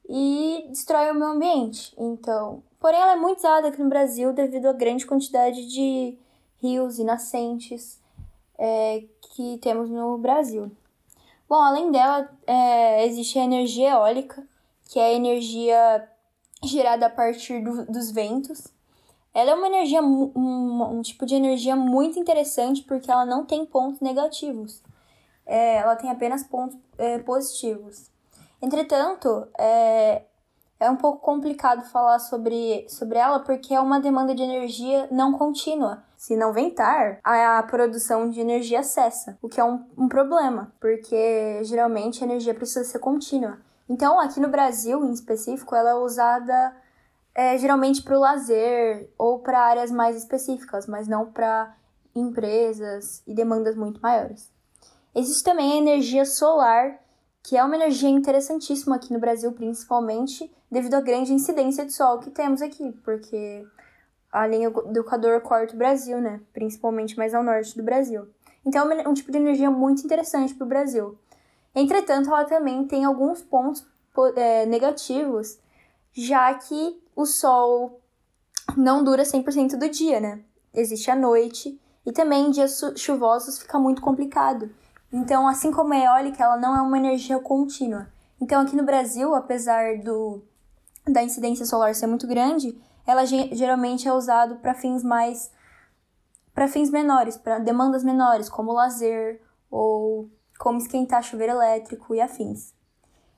e 0.07 0.65
destrói 0.69 1.11
o 1.11 1.15
meio 1.15 1.31
ambiente. 1.31 1.93
Então, 1.97 2.63
porém 2.85 3.01
ela 3.01 3.13
é 3.13 3.15
muito 3.15 3.39
usada 3.39 3.69
aqui 3.69 3.81
no 3.81 3.89
Brasil 3.89 4.31
devido 4.31 4.67
à 4.67 4.71
grande 4.71 5.07
quantidade 5.07 5.65
de 5.65 6.15
rios 6.61 6.99
e 6.99 7.03
nascentes 7.03 7.99
é, 8.59 9.03
que 9.21 9.57
temos 9.57 9.89
no 9.89 10.19
Brasil. 10.19 10.71
Bom, 11.49 11.55
além 11.55 11.89
dela, 11.89 12.29
é, 12.45 13.03
existe 13.07 13.39
a 13.39 13.43
energia 13.43 13.93
eólica, 13.93 14.47
que 14.87 14.99
é 14.99 15.05
a 15.07 15.13
energia 15.13 16.07
gerada 16.63 17.07
a 17.07 17.09
partir 17.09 17.63
do, 17.63 17.87
dos 17.87 18.11
ventos. 18.11 18.67
Ela 19.33 19.49
é 19.49 19.55
uma 19.55 19.65
energia, 19.65 20.03
um, 20.03 20.83
um 20.99 21.01
tipo 21.01 21.25
de 21.25 21.33
energia 21.33 21.75
muito 21.75 22.19
interessante 22.19 22.83
porque 22.83 23.09
ela 23.09 23.25
não 23.25 23.47
tem 23.47 23.65
pontos 23.65 23.99
negativos. 23.99 24.83
É, 25.43 25.77
ela 25.77 25.95
tem 25.95 26.11
apenas 26.11 26.43
pontos 26.43 26.77
é, 26.99 27.17
positivos. 27.17 28.11
Entretanto, 28.61 29.47
é, 29.57 30.21
é 30.79 30.89
um 30.89 30.95
pouco 30.95 31.19
complicado 31.19 31.83
falar 31.89 32.19
sobre, 32.19 32.85
sobre 32.89 33.17
ela 33.17 33.39
porque 33.39 33.73
é 33.73 33.79
uma 33.79 33.99
demanda 33.99 34.35
de 34.35 34.43
energia 34.43 35.07
não 35.11 35.33
contínua. 35.33 36.03
Se 36.17 36.35
não 36.35 36.51
ventar, 36.51 37.19
a, 37.23 37.61
produção 37.63 38.29
de 38.29 38.39
energia 38.39 38.83
cessa, 38.83 39.37
o 39.41 39.47
que 39.47 39.59
é 39.59 39.63
um, 39.63 39.85
um 39.97 40.07
problema, 40.07 40.73
porque 40.79 41.63
geralmente 41.63 42.23
a 42.23 42.27
energia 42.27 42.53
precisa 42.53 42.83
ser 42.83 42.99
contínua. 42.99 43.59
Então, 43.87 44.19
aqui 44.19 44.39
no 44.39 44.47
Brasil, 44.47 45.05
em 45.05 45.11
específico, 45.11 45.75
ela 45.75 45.91
é 45.91 45.95
usada 45.95 46.75
é, 47.35 47.57
geralmente 47.57 48.01
para 48.01 48.17
o 48.17 48.21
lazer 48.21 49.09
ou 49.17 49.39
para 49.39 49.59
áreas 49.59 49.91
mais 49.91 50.15
específicas, 50.15 50.87
mas 50.87 51.07
não 51.07 51.31
para 51.31 51.75
empresas 52.15 53.21
e 53.27 53.33
demandas 53.33 53.75
muito 53.75 54.01
maiores. 54.01 54.49
Existe 55.13 55.43
também 55.43 55.73
a 55.73 55.77
energia 55.77 56.25
solar, 56.25 56.99
que 57.43 57.55
é 57.55 57.63
uma 57.63 57.75
energia 57.75 58.09
interessantíssima 58.09 58.95
aqui 58.95 59.13
no 59.13 59.19
Brasil, 59.19 59.51
principalmente 59.51 60.51
devido 60.75 60.95
à 60.95 61.01
grande 61.01 61.33
incidência 61.33 61.85
de 61.85 61.93
sol 61.93 62.19
que 62.19 62.29
temos 62.29 62.61
aqui, 62.61 62.91
porque 63.03 63.65
a 64.29 64.45
linha 64.45 64.69
do 64.69 64.99
Equador 64.99 65.39
corta 65.39 65.73
o 65.73 65.77
Brasil, 65.77 66.19
né? 66.19 66.41
Principalmente 66.51 67.17
mais 67.17 67.33
ao 67.33 67.41
norte 67.41 67.77
do 67.77 67.81
Brasil. 67.81 68.27
Então 68.65 68.91
é 68.91 69.07
um 69.07 69.13
tipo 69.13 69.31
de 69.31 69.37
energia 69.37 69.71
muito 69.71 70.03
interessante 70.03 70.53
para 70.53 70.65
o 70.65 70.67
Brasil. 70.67 71.17
Entretanto, 71.73 72.29
ela 72.29 72.43
também 72.43 72.85
tem 72.85 73.05
alguns 73.05 73.41
pontos 73.41 73.87
é, 74.35 74.65
negativos, 74.65 75.57
já 76.11 76.53
que 76.53 77.01
o 77.15 77.25
sol 77.25 78.01
não 78.75 79.01
dura 79.01 79.23
100% 79.23 79.77
do 79.77 79.87
dia, 79.87 80.19
né? 80.19 80.41
Existe 80.73 81.09
a 81.09 81.15
noite 81.15 81.79
e 82.05 82.11
também 82.11 82.47
em 82.47 82.51
dias 82.51 82.81
chuvosos 82.97 83.59
fica 83.59 83.79
muito 83.79 84.01
complicado. 84.01 84.69
Então, 85.09 85.47
assim 85.47 85.71
como 85.71 85.93
a 85.93 85.97
eólica, 85.97 86.43
ela 86.43 86.57
não 86.57 86.75
é 86.75 86.81
uma 86.81 86.97
energia 86.97 87.39
contínua. 87.39 88.07
Então, 88.41 88.61
aqui 88.61 88.75
no 88.75 88.83
Brasil, 88.83 89.33
apesar 89.33 89.99
do 89.99 90.43
da 91.07 91.23
incidência 91.23 91.65
solar 91.65 91.93
ser 91.95 92.07
muito 92.07 92.27
grande, 92.27 92.79
ela 93.05 93.25
geralmente 93.25 94.07
é 94.07 94.13
usado 94.13 94.55
para 94.57 94.73
fins 94.73 95.03
mais 95.03 95.51
para 96.53 96.69
fins 96.69 96.89
menores, 96.89 97.35
para 97.35 97.59
demandas 97.59 98.01
menores, 98.03 98.47
como 98.47 98.71
lazer 98.71 99.41
ou 99.69 100.29
como 100.57 100.77
esquentar 100.77 101.21
chuveiro 101.21 101.51
elétrico 101.51 102.15
e 102.15 102.21
afins. 102.21 102.73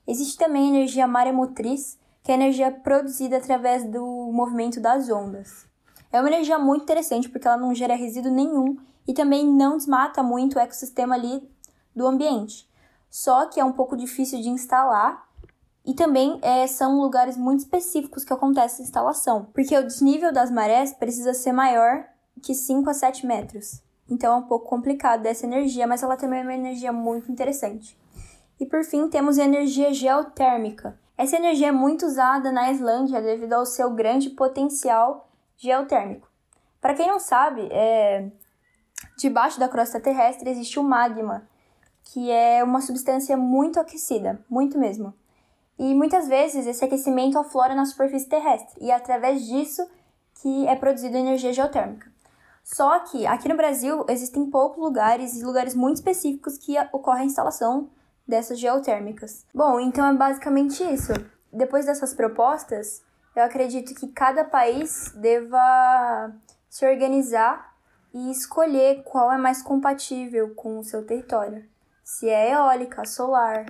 Existe 0.06 0.38
também 0.38 0.66
a 0.66 0.76
energia 0.76 1.06
maremotriz, 1.06 1.98
que 2.22 2.30
é 2.30 2.34
energia 2.34 2.70
produzida 2.70 3.36
através 3.36 3.84
do 3.84 4.30
movimento 4.32 4.80
das 4.80 5.10
ondas. 5.10 5.66
É 6.12 6.20
uma 6.20 6.28
energia 6.28 6.58
muito 6.58 6.84
interessante 6.84 7.28
porque 7.28 7.46
ela 7.46 7.56
não 7.56 7.74
gera 7.74 7.96
resíduo 7.96 8.32
nenhum 8.32 8.76
e 9.06 9.12
também 9.12 9.46
não 9.46 9.76
desmata 9.76 10.22
muito 10.22 10.56
o 10.56 10.60
ecossistema 10.60 11.16
ali 11.16 11.50
do 11.94 12.06
ambiente. 12.06 12.68
Só 13.10 13.46
que 13.46 13.58
é 13.58 13.64
um 13.64 13.72
pouco 13.72 13.96
difícil 13.96 14.40
de 14.40 14.48
instalar 14.48 15.27
e 15.88 15.94
também 15.94 16.38
é, 16.42 16.66
são 16.66 17.00
lugares 17.00 17.38
muito 17.38 17.60
específicos 17.60 18.22
que 18.22 18.32
acontece 18.34 18.74
essa 18.74 18.82
instalação, 18.82 19.48
porque 19.54 19.74
o 19.74 19.82
desnível 19.82 20.30
das 20.30 20.50
marés 20.50 20.92
precisa 20.92 21.32
ser 21.32 21.52
maior 21.52 22.04
que 22.42 22.54
5 22.54 22.90
a 22.90 22.92
7 22.92 23.24
metros. 23.26 23.82
Então 24.06 24.34
é 24.34 24.36
um 24.36 24.42
pouco 24.42 24.68
complicado 24.68 25.24
essa 25.24 25.46
energia, 25.46 25.86
mas 25.86 26.02
ela 26.02 26.18
também 26.18 26.40
é 26.40 26.42
uma 26.42 26.52
energia 26.52 26.92
muito 26.92 27.32
interessante. 27.32 27.98
E 28.60 28.66
por 28.66 28.84
fim, 28.84 29.08
temos 29.08 29.38
a 29.38 29.44
energia 29.44 29.94
geotérmica, 29.94 30.98
essa 31.16 31.36
energia 31.36 31.68
é 31.68 31.72
muito 31.72 32.04
usada 32.04 32.52
na 32.52 32.70
Islândia 32.70 33.22
devido 33.22 33.54
ao 33.54 33.64
seu 33.64 33.90
grande 33.90 34.28
potencial 34.28 35.28
geotérmico. 35.56 36.30
Para 36.82 36.92
quem 36.92 37.08
não 37.08 37.18
sabe, 37.18 37.66
é... 37.72 38.30
debaixo 39.18 39.58
da 39.58 39.70
crosta 39.70 39.98
terrestre 39.98 40.50
existe 40.50 40.78
o 40.78 40.84
magma, 40.84 41.48
que 42.04 42.30
é 42.30 42.62
uma 42.62 42.82
substância 42.82 43.38
muito 43.38 43.80
aquecida, 43.80 44.44
muito 44.50 44.78
mesmo. 44.78 45.14
E 45.78 45.94
muitas 45.94 46.26
vezes 46.26 46.66
esse 46.66 46.84
aquecimento 46.84 47.38
aflora 47.38 47.74
na 47.74 47.84
superfície 47.84 48.28
terrestre 48.28 48.76
e 48.80 48.90
é 48.90 48.94
através 48.94 49.46
disso 49.46 49.88
que 50.42 50.66
é 50.66 50.74
produzida 50.74 51.18
energia 51.18 51.52
geotérmica. 51.52 52.10
Só 52.64 52.98
que 53.00 53.26
aqui 53.26 53.48
no 53.48 53.56
Brasil 53.56 54.04
existem 54.08 54.50
poucos 54.50 54.82
lugares 54.82 55.34
e 55.36 55.44
lugares 55.44 55.74
muito 55.74 55.96
específicos 55.96 56.58
que 56.58 56.78
ocorre 56.92 57.22
a 57.22 57.24
instalação 57.24 57.88
dessas 58.26 58.58
geotérmicas. 58.58 59.46
Bom, 59.54 59.80
então 59.80 60.04
é 60.06 60.12
basicamente 60.12 60.82
isso. 60.82 61.12
Depois 61.50 61.86
dessas 61.86 62.12
propostas, 62.12 63.02
eu 63.34 63.42
acredito 63.42 63.94
que 63.94 64.08
cada 64.08 64.44
país 64.44 65.12
deva 65.14 66.30
se 66.68 66.86
organizar 66.86 67.74
e 68.12 68.30
escolher 68.30 69.02
qual 69.04 69.32
é 69.32 69.38
mais 69.38 69.62
compatível 69.62 70.54
com 70.54 70.78
o 70.78 70.84
seu 70.84 71.06
território. 71.06 71.64
Se 72.04 72.28
é 72.28 72.52
eólica, 72.52 73.04
solar. 73.06 73.66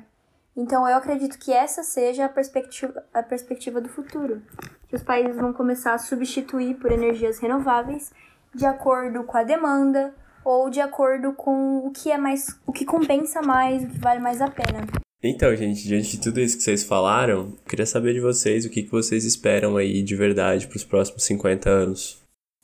Então 0.59 0.89
eu 0.89 0.97
acredito 0.97 1.39
que 1.39 1.53
essa 1.53 1.85
seja 1.85 2.25
a 2.25 2.29
perspectiva, 2.29 3.05
a 3.15 3.23
perspectiva 3.23 3.81
do 3.81 3.89
futuro. 3.89 4.43
Que 4.89 4.97
os 4.97 5.05
países 5.05 5.37
vão 5.37 5.53
começar 5.53 5.95
a 5.95 5.99
substituir 5.99 6.75
por 6.75 6.91
energias 6.91 7.39
renováveis 7.39 8.11
de 8.53 8.67
acordo 8.67 9.23
com 9.23 9.37
a 9.37 9.45
demanda 9.45 10.13
ou 10.45 10.69
de 10.69 10.81
acordo 10.81 11.33
com 11.33 11.87
o 11.87 11.93
que 11.93 12.11
é 12.11 12.19
mais, 12.19 12.59
o 12.67 12.73
que 12.73 12.85
compensa 12.85 13.41
mais, 13.41 13.85
o 13.85 13.87
que 13.87 13.99
vale 14.01 14.19
mais 14.19 14.43
a 14.43 14.51
pena. 14.51 14.85
Então, 15.23 15.55
gente, 15.55 15.85
diante 15.85 16.17
de 16.17 16.21
tudo 16.21 16.41
isso 16.41 16.57
que 16.57 16.65
vocês 16.65 16.83
falaram, 16.83 17.53
queria 17.69 17.87
saber 17.87 18.15
de 18.15 18.21
vocês 18.21 18.65
o 18.65 18.71
que, 18.71 18.83
que 18.83 18.91
vocês 18.91 19.25
esperam 19.25 19.77
aí 19.77 20.03
de 20.03 20.17
verdade 20.17 20.67
para 20.67 20.77
os 20.77 20.85
próximos 20.85 21.23
50 21.25 21.71
anos. 21.71 22.21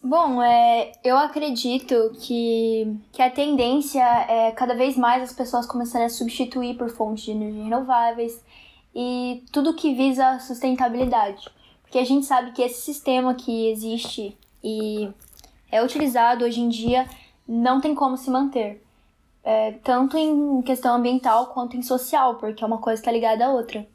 Bom, 0.06 0.42
é, 0.42 0.92
eu 1.02 1.16
acredito 1.16 2.12
que, 2.20 2.94
que 3.10 3.22
a 3.22 3.30
tendência 3.30 4.02
é 4.28 4.50
cada 4.50 4.74
vez 4.74 4.98
mais 4.98 5.22
as 5.22 5.32
pessoas 5.32 5.64
começarem 5.64 6.06
a 6.06 6.10
substituir 6.10 6.76
por 6.76 6.90
fontes 6.90 7.24
de 7.24 7.30
energia 7.30 7.64
renováveis 7.64 8.44
e 8.94 9.42
tudo 9.50 9.72
que 9.72 9.94
visa 9.94 10.28
a 10.28 10.40
sustentabilidade. 10.40 11.48
Porque 11.80 11.96
a 11.96 12.04
gente 12.04 12.26
sabe 12.26 12.52
que 12.52 12.60
esse 12.60 12.82
sistema 12.82 13.34
que 13.34 13.70
existe 13.70 14.36
e 14.62 15.10
é 15.72 15.82
utilizado 15.82 16.44
hoje 16.44 16.60
em 16.60 16.68
dia 16.68 17.08
não 17.48 17.80
tem 17.80 17.94
como 17.94 18.18
se 18.18 18.28
manter. 18.28 18.84
É, 19.42 19.72
tanto 19.82 20.18
em 20.18 20.60
questão 20.60 20.96
ambiental 20.96 21.46
quanto 21.46 21.78
em 21.78 21.82
social, 21.82 22.34
porque 22.34 22.62
é 22.62 22.66
uma 22.66 22.78
coisa 22.78 23.00
está 23.00 23.10
ligada 23.10 23.46
à 23.46 23.50
outra. 23.50 23.88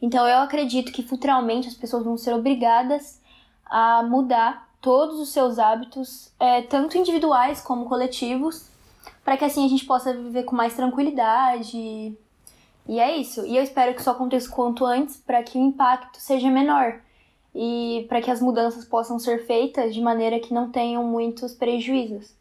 Então 0.00 0.28
eu 0.28 0.38
acredito 0.38 0.92
que 0.92 1.02
futuramente 1.02 1.66
as 1.66 1.74
pessoas 1.74 2.04
vão 2.04 2.16
ser 2.16 2.32
obrigadas 2.34 3.20
a 3.64 4.04
mudar 4.04 4.65
todos 4.80 5.18
os 5.20 5.30
seus 5.30 5.58
hábitos, 5.58 6.32
é, 6.38 6.62
tanto 6.62 6.96
individuais 6.98 7.60
como 7.60 7.88
coletivos, 7.88 8.68
para 9.24 9.36
que 9.36 9.44
assim 9.44 9.64
a 9.64 9.68
gente 9.68 9.84
possa 9.84 10.12
viver 10.12 10.44
com 10.44 10.54
mais 10.54 10.74
tranquilidade. 10.74 12.16
E 12.88 13.00
é 13.00 13.16
isso. 13.16 13.44
E 13.44 13.56
eu 13.56 13.62
espero 13.62 13.94
que 13.94 14.00
isso 14.00 14.10
aconteça 14.10 14.48
quanto 14.48 14.84
antes 14.84 15.16
para 15.16 15.42
que 15.42 15.58
o 15.58 15.62
impacto 15.62 16.20
seja 16.20 16.50
menor 16.50 17.00
e 17.54 18.06
para 18.08 18.20
que 18.20 18.30
as 18.30 18.40
mudanças 18.40 18.84
possam 18.84 19.18
ser 19.18 19.46
feitas 19.46 19.94
de 19.94 20.00
maneira 20.00 20.38
que 20.38 20.54
não 20.54 20.70
tenham 20.70 21.02
muitos 21.02 21.54
prejuízos 21.54 22.36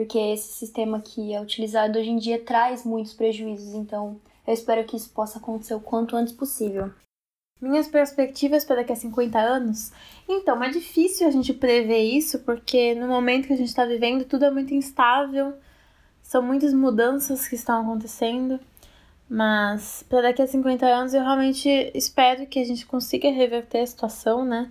porque 0.00 0.18
esse 0.18 0.54
sistema 0.54 0.98
que 0.98 1.34
é 1.34 1.40
utilizado 1.42 1.98
hoje 1.98 2.08
em 2.08 2.16
dia 2.16 2.42
traz 2.42 2.86
muitos 2.86 3.12
prejuízos, 3.12 3.74
então 3.74 4.18
eu 4.46 4.54
espero 4.54 4.82
que 4.84 4.96
isso 4.96 5.10
possa 5.10 5.38
acontecer 5.38 5.74
o 5.74 5.80
quanto 5.80 6.16
antes 6.16 6.32
possível. 6.32 6.90
Minhas 7.60 7.88
perspectivas 7.88 8.64
para 8.64 8.76
daqui 8.76 8.92
a 8.92 8.96
50 8.96 9.38
anos? 9.38 9.92
Então, 10.28 10.62
é 10.62 10.70
difícil 10.70 11.28
a 11.28 11.30
gente 11.30 11.52
prever 11.52 12.02
isso, 12.02 12.38
porque 12.40 12.94
no 12.94 13.06
momento 13.06 13.46
que 13.46 13.52
a 13.52 13.56
gente 13.56 13.68
está 13.68 13.84
vivendo, 13.84 14.24
tudo 14.24 14.46
é 14.46 14.50
muito 14.50 14.72
instável, 14.72 15.54
são 16.22 16.42
muitas 16.42 16.72
mudanças 16.72 17.46
que 17.48 17.56
estão 17.56 17.82
acontecendo, 17.82 18.58
mas 19.28 20.04
para 20.08 20.22
daqui 20.22 20.40
a 20.40 20.46
50 20.46 20.86
anos 20.86 21.12
eu 21.12 21.20
realmente 21.20 21.68
espero 21.94 22.46
que 22.46 22.58
a 22.58 22.64
gente 22.64 22.86
consiga 22.86 23.30
reverter 23.30 23.80
a 23.80 23.86
situação, 23.86 24.44
né? 24.44 24.70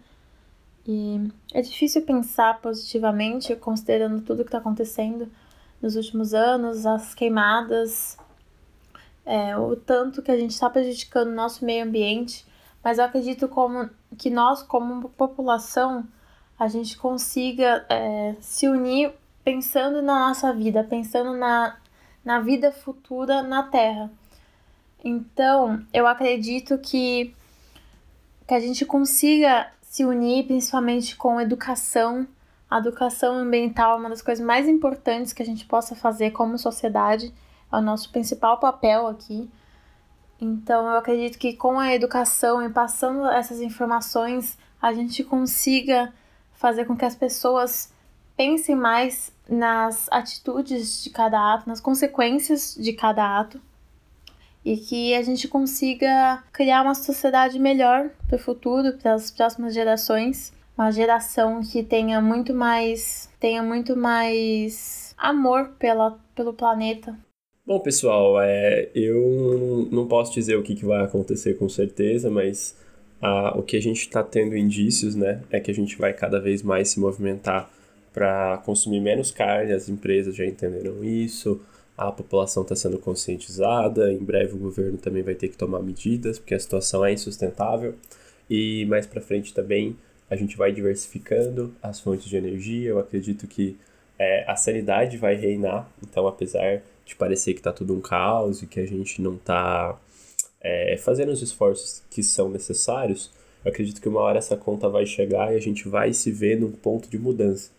E 0.88 1.30
é 1.54 1.62
difícil 1.62 2.02
pensar 2.02 2.60
positivamente, 2.60 3.56
considerando 3.56 4.22
tudo 4.22 4.44
que 4.44 4.48
está 4.48 4.58
acontecendo 4.58 5.30
nos 5.82 5.96
últimos 5.96 6.34
anos, 6.34 6.86
as 6.86 7.14
queimadas, 7.14 8.18
é, 9.26 9.56
o 9.56 9.76
tanto 9.76 10.22
que 10.22 10.32
a 10.32 10.38
gente 10.38 10.52
está 10.52 10.70
prejudicando 10.70 11.28
o 11.28 11.36
nosso 11.36 11.64
meio 11.64 11.86
ambiente. 11.86 12.46
Mas 12.90 12.98
eu 12.98 13.06
acredito 13.06 13.48
como, 13.48 13.88
que 14.18 14.32
nós, 14.32 14.64
como 14.64 15.10
população, 15.10 16.04
a 16.58 16.68
gente 16.68 16.98
consiga 16.98 17.86
é, 17.88 18.34
se 18.42 18.68
unir 18.68 19.12
pensando 19.44 20.02
na 20.02 20.28
nossa 20.28 20.52
vida, 20.52 20.84
pensando 20.84 21.38
na, 21.38 21.78
na 22.26 22.40
vida 22.40 22.72
futura 22.72 23.44
na 23.44 23.62
Terra. 23.62 24.12
Então, 25.04 25.86
eu 25.94 26.08
acredito 26.08 26.80
que, 26.80 27.36
que 28.48 28.56
a 28.56 28.60
gente 28.60 28.84
consiga 28.88 29.72
se 29.84 30.04
unir 30.04 30.48
principalmente 30.48 31.16
com 31.16 31.40
educação. 31.40 32.28
A 32.68 32.80
educação 32.80 33.36
ambiental 33.38 33.98
é 33.98 34.00
uma 34.00 34.10
das 34.10 34.24
coisas 34.24 34.44
mais 34.44 34.68
importantes 34.68 35.32
que 35.32 35.44
a 35.44 35.46
gente 35.46 35.64
possa 35.64 35.96
fazer 35.96 36.32
como 36.32 36.58
sociedade, 36.58 37.32
é 37.72 37.76
o 37.76 37.82
nosso 37.82 38.12
principal 38.12 38.60
papel 38.60 39.06
aqui. 39.06 39.48
Então, 40.42 40.88
eu 40.88 40.98
acredito 40.98 41.38
que 41.38 41.54
com 41.54 41.80
a 41.80 41.94
educação 41.94 42.64
e 42.64 42.70
passando 42.70 43.26
essas 43.28 43.60
informações, 43.60 44.58
a 44.82 44.94
gente 44.94 45.24
consiga 45.24 46.14
fazer 46.54 46.86
com 46.86 46.96
que 46.96 47.06
as 47.06 47.16
pessoas 47.16 47.92
pensem 48.38 48.76
mais 48.76 49.34
nas 49.50 50.08
atitudes 50.10 51.04
de 51.04 51.10
cada 51.10 51.54
ato, 51.54 51.68
nas 51.68 51.82
consequências 51.82 52.76
de 52.76 52.94
cada 52.94 53.40
ato 53.40 53.60
e 54.64 54.78
que 54.78 55.14
a 55.14 55.22
gente 55.22 55.48
consiga 55.48 56.44
criar 56.52 56.84
uma 56.84 56.96
sociedade 56.96 57.58
melhor 57.58 58.10
para 58.28 58.36
o 58.36 58.40
futuro, 58.40 58.94
para 58.94 59.14
as 59.14 59.32
próximas 59.32 59.74
gerações, 59.74 60.54
uma 60.78 60.92
geração 60.92 61.62
que 61.62 61.84
tenha 61.84 62.22
muito 62.22 62.54
mais, 62.54 63.30
tenha 63.40 63.64
muito 63.64 63.96
mais 63.96 65.14
amor 65.18 65.70
pela, 65.80 66.20
pelo 66.36 66.54
planeta. 66.54 67.18
Bom, 67.70 67.80
pessoal, 67.80 68.42
é, 68.42 68.90
eu 68.96 69.88
não 69.92 70.08
posso 70.08 70.34
dizer 70.34 70.58
o 70.58 70.64
que, 70.64 70.74
que 70.74 70.86
vai 70.86 71.04
acontecer 71.04 71.54
com 71.54 71.70
certeza, 71.70 72.28
mas 72.28 72.76
a, 73.22 73.56
o 73.56 73.62
que 73.62 73.78
a 73.78 73.80
gente 73.80 74.00
está 74.00 74.24
tendo 74.24 74.58
indícios, 74.58 75.14
né, 75.14 75.44
é 75.52 75.60
que 75.60 75.70
a 75.70 75.74
gente 75.74 75.96
vai 75.96 76.12
cada 76.12 76.40
vez 76.40 76.64
mais 76.64 76.90
se 76.90 77.00
movimentar 77.00 77.72
para 78.12 78.58
consumir 78.66 79.00
menos 79.00 79.30
carne, 79.30 79.72
as 79.72 79.88
empresas 79.88 80.36
já 80.36 80.48
entenderam 80.48 81.04
isso, 81.04 81.62
a 81.96 82.12
população 82.12 82.64
está 82.64 82.76
sendo 82.76 82.98
conscientizada, 82.98 84.12
em 84.12 84.18
breve 84.18 84.56
o 84.56 84.58
governo 84.58 84.98
também 84.98 85.22
vai 85.22 85.36
ter 85.36 85.50
que 85.50 85.56
tomar 85.56 85.84
medidas, 85.84 86.40
porque 86.40 86.56
a 86.56 86.60
situação 86.60 87.06
é 87.06 87.14
insustentável. 87.14 87.94
E 88.50 88.84
mais 88.86 89.06
para 89.06 89.22
frente 89.22 89.54
também 89.54 89.96
a 90.28 90.36
gente 90.36 90.58
vai 90.58 90.72
diversificando 90.72 91.72
as 91.84 92.00
fontes 92.00 92.28
de 92.28 92.36
energia. 92.36 92.90
Eu 92.90 92.98
acredito 92.98 93.46
que 93.46 93.78
é, 94.18 94.44
a 94.48 94.56
sanidade 94.56 95.18
vai 95.18 95.36
reinar, 95.36 95.88
então 96.02 96.26
apesar 96.28 96.82
de 97.10 97.16
parecer 97.16 97.54
que 97.54 97.60
está 97.60 97.74
tudo 97.74 97.94
um 97.94 98.02
caos 98.02 98.62
e 98.62 98.68
que 98.68 98.80
a 98.80 98.86
gente 98.86 99.22
não 99.22 99.36
está 99.36 100.00
é, 100.62 100.98
fazendo 100.98 101.32
os 101.32 101.42
esforços 101.42 102.04
que 102.10 102.24
são 102.24 102.50
necessários, 102.50 103.32
eu 103.66 103.72
acredito 103.72 104.02
que 104.02 104.08
uma 104.08 104.22
hora 104.22 104.38
essa 104.38 104.56
conta 104.56 104.88
vai 104.88 105.06
chegar 105.06 105.54
e 105.54 105.58
a 105.58 105.62
gente 105.62 105.88
vai 105.88 106.14
se 106.14 106.32
ver 106.32 106.60
num 106.60 106.72
ponto 106.72 107.10
de 107.10 107.20
mudança. 107.20 107.72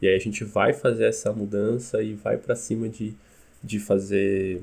E 0.00 0.06
aí 0.06 0.14
a 0.14 0.20
gente 0.20 0.44
vai 0.44 0.72
fazer 0.72 1.06
essa 1.06 1.32
mudança 1.32 2.02
e 2.02 2.14
vai 2.14 2.36
para 2.36 2.54
cima 2.54 2.88
de 2.88 3.14
de 3.66 3.80
fazer 3.80 4.62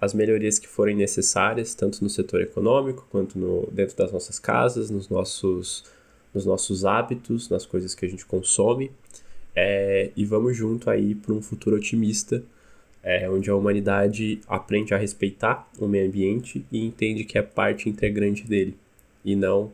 as 0.00 0.14
melhorias 0.14 0.58
que 0.58 0.68
forem 0.68 0.96
necessárias, 0.96 1.74
tanto 1.74 2.02
no 2.02 2.10
setor 2.10 2.40
econômico 2.40 3.06
quanto 3.10 3.38
no, 3.38 3.68
dentro 3.70 3.96
das 3.96 4.12
nossas 4.12 4.38
casas, 4.38 4.90
nos 4.90 5.08
nossos, 5.08 5.84
nos 6.34 6.44
nossos 6.44 6.84
hábitos, 6.84 7.48
nas 7.48 7.66
coisas 7.66 7.94
que 7.94 8.04
a 8.04 8.08
gente 8.08 8.26
consome. 8.26 8.90
É, 9.54 10.10
e 10.16 10.24
vamos 10.24 10.56
junto 10.56 10.88
aí 10.88 11.14
para 11.14 11.32
um 11.32 11.42
futuro 11.42 11.76
otimista, 11.76 12.42
é, 13.02 13.28
onde 13.28 13.50
a 13.50 13.56
humanidade 13.56 14.40
aprende 14.46 14.94
a 14.94 14.96
respeitar 14.96 15.68
o 15.78 15.86
meio 15.86 16.06
ambiente 16.06 16.64
e 16.70 16.84
entende 16.86 17.24
que 17.24 17.36
é 17.36 17.42
parte 17.42 17.88
integrante 17.88 18.46
dele, 18.46 18.78
e 19.24 19.34
não 19.34 19.72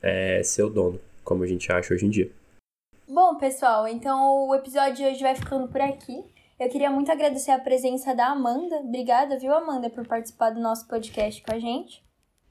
é, 0.00 0.42
ser 0.42 0.62
o 0.62 0.70
dono, 0.70 1.00
como 1.22 1.42
a 1.42 1.46
gente 1.46 1.70
acha 1.70 1.92
hoje 1.94 2.06
em 2.06 2.10
dia. 2.10 2.30
Bom, 3.06 3.36
pessoal, 3.36 3.86
então 3.86 4.48
o 4.48 4.54
episódio 4.54 4.94
de 4.94 5.04
hoje 5.04 5.22
vai 5.22 5.34
ficando 5.34 5.68
por 5.68 5.80
aqui. 5.80 6.24
Eu 6.58 6.68
queria 6.68 6.90
muito 6.90 7.10
agradecer 7.10 7.50
a 7.50 7.58
presença 7.58 8.14
da 8.14 8.28
Amanda. 8.28 8.76
Obrigada, 8.76 9.38
viu, 9.38 9.52
Amanda, 9.52 9.90
por 9.90 10.06
participar 10.06 10.50
do 10.50 10.60
nosso 10.60 10.86
podcast 10.86 11.42
com 11.42 11.52
a 11.52 11.58
gente. 11.58 12.02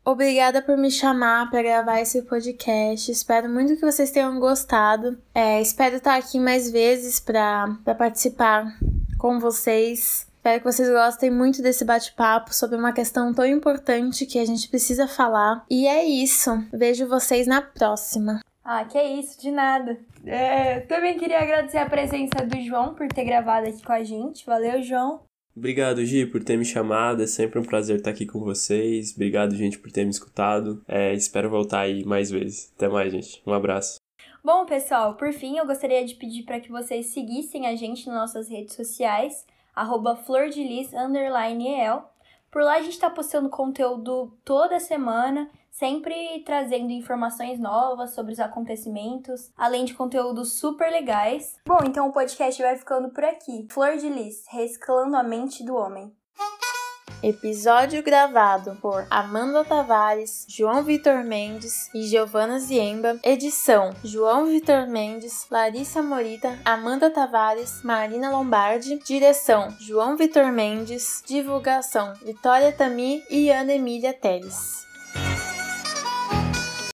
Obrigada 0.03 0.61
por 0.61 0.75
me 0.77 0.91
chamar 0.91 1.49
para 1.49 1.61
gravar 1.61 2.01
esse 2.01 2.23
podcast. 2.23 3.11
Espero 3.11 3.47
muito 3.47 3.75
que 3.75 3.85
vocês 3.85 4.11
tenham 4.11 4.39
gostado. 4.39 5.17
É, 5.33 5.61
espero 5.61 5.97
estar 5.97 6.17
aqui 6.17 6.39
mais 6.39 6.71
vezes 6.71 7.19
para 7.19 7.77
participar 7.97 8.77
com 9.21 9.39
vocês. 9.39 10.27
Espero 10.37 10.59
que 10.59 10.71
vocês 10.71 10.89
gostem 10.89 11.29
muito 11.29 11.61
desse 11.61 11.85
bate-papo 11.85 12.51
sobre 12.51 12.75
uma 12.75 12.91
questão 12.91 13.31
tão 13.31 13.45
importante 13.45 14.25
que 14.25 14.39
a 14.39 14.45
gente 14.45 14.67
precisa 14.67 15.07
falar. 15.07 15.63
E 15.69 15.85
é 15.85 16.03
isso. 16.03 16.49
Vejo 16.73 17.07
vocês 17.07 17.45
na 17.45 17.61
próxima. 17.61 18.41
Ah, 18.65 18.83
que 18.83 18.97
é 18.97 19.13
isso, 19.19 19.39
de 19.39 19.51
nada. 19.51 19.99
É, 20.25 20.79
também 20.81 21.19
queria 21.19 21.39
agradecer 21.39 21.77
a 21.77 21.87
presença 21.87 22.43
do 22.43 22.59
João 22.61 22.95
por 22.95 23.07
ter 23.09 23.23
gravado 23.23 23.69
aqui 23.69 23.83
com 23.83 23.93
a 23.93 24.03
gente. 24.03 24.43
Valeu, 24.43 24.81
João. 24.81 25.21
Obrigado, 25.55 26.03
Gi, 26.03 26.25
por 26.25 26.43
ter 26.43 26.57
me 26.57 26.65
chamado. 26.65 27.21
É 27.21 27.27
sempre 27.27 27.59
um 27.59 27.63
prazer 27.63 27.97
estar 27.97 28.09
aqui 28.09 28.25
com 28.25 28.39
vocês. 28.39 29.13
Obrigado, 29.13 29.55
gente, 29.55 29.77
por 29.77 29.91
ter 29.91 30.03
me 30.03 30.09
escutado. 30.09 30.81
É, 30.87 31.13
espero 31.13 31.47
voltar 31.47 31.81
aí 31.81 32.03
mais 32.03 32.31
vezes. 32.31 32.71
Até 32.75 32.87
mais, 32.87 33.11
gente. 33.11 33.43
Um 33.45 33.53
abraço. 33.53 33.97
Bom, 34.43 34.65
pessoal, 34.65 35.13
por 35.13 35.31
fim, 35.33 35.59
eu 35.59 35.67
gostaria 35.67 36.03
de 36.03 36.15
pedir 36.15 36.41
para 36.43 36.59
que 36.59 36.71
vocês 36.71 37.13
seguissem 37.13 37.67
a 37.67 37.75
gente 37.75 38.07
nas 38.07 38.15
nossas 38.15 38.49
redes 38.49 38.75
sociais, 38.75 39.45
arroba 39.75 40.15
flordelis_el. 40.15 42.03
Por 42.49 42.63
lá 42.63 42.77
a 42.77 42.81
gente 42.81 42.93
está 42.93 43.07
postando 43.07 43.51
conteúdo 43.51 44.35
toda 44.43 44.79
semana, 44.79 45.47
sempre 45.69 46.41
trazendo 46.43 46.91
informações 46.91 47.59
novas 47.59 48.15
sobre 48.15 48.33
os 48.33 48.39
acontecimentos, 48.39 49.51
além 49.55 49.85
de 49.85 49.93
conteúdos 49.93 50.53
super 50.53 50.91
legais. 50.91 51.59
Bom, 51.63 51.77
então 51.85 52.09
o 52.09 52.11
podcast 52.11 52.59
vai 52.59 52.75
ficando 52.75 53.09
por 53.09 53.23
aqui. 53.23 53.67
Flor 53.69 53.95
de 53.97 54.09
Lis, 54.09 54.43
reciclando 54.49 55.15
a 55.15 55.21
mente 55.21 55.63
do 55.63 55.75
homem. 55.75 56.11
Episódio 57.23 58.01
gravado 58.03 58.77
por 58.81 59.05
Amanda 59.09 59.63
Tavares, 59.63 60.45
João 60.47 60.83
Vitor 60.83 61.23
Mendes 61.23 61.89
e 61.93 62.03
Giovana 62.03 62.59
Ziemba. 62.59 63.19
Edição: 63.23 63.91
João 64.03 64.45
Vitor 64.45 64.87
Mendes, 64.87 65.45
Larissa 65.49 66.01
Morita, 66.01 66.59
Amanda 66.65 67.09
Tavares, 67.09 67.81
Marina 67.83 68.29
Lombardi. 68.29 68.99
Direção: 69.05 69.75
João 69.79 70.17
Vitor 70.17 70.51
Mendes. 70.51 71.23
Divulgação: 71.25 72.13
Vitória 72.23 72.71
Tami 72.71 73.23
e 73.29 73.49
Ana 73.51 73.73
Emília 73.73 74.13
Teles. 74.13 74.90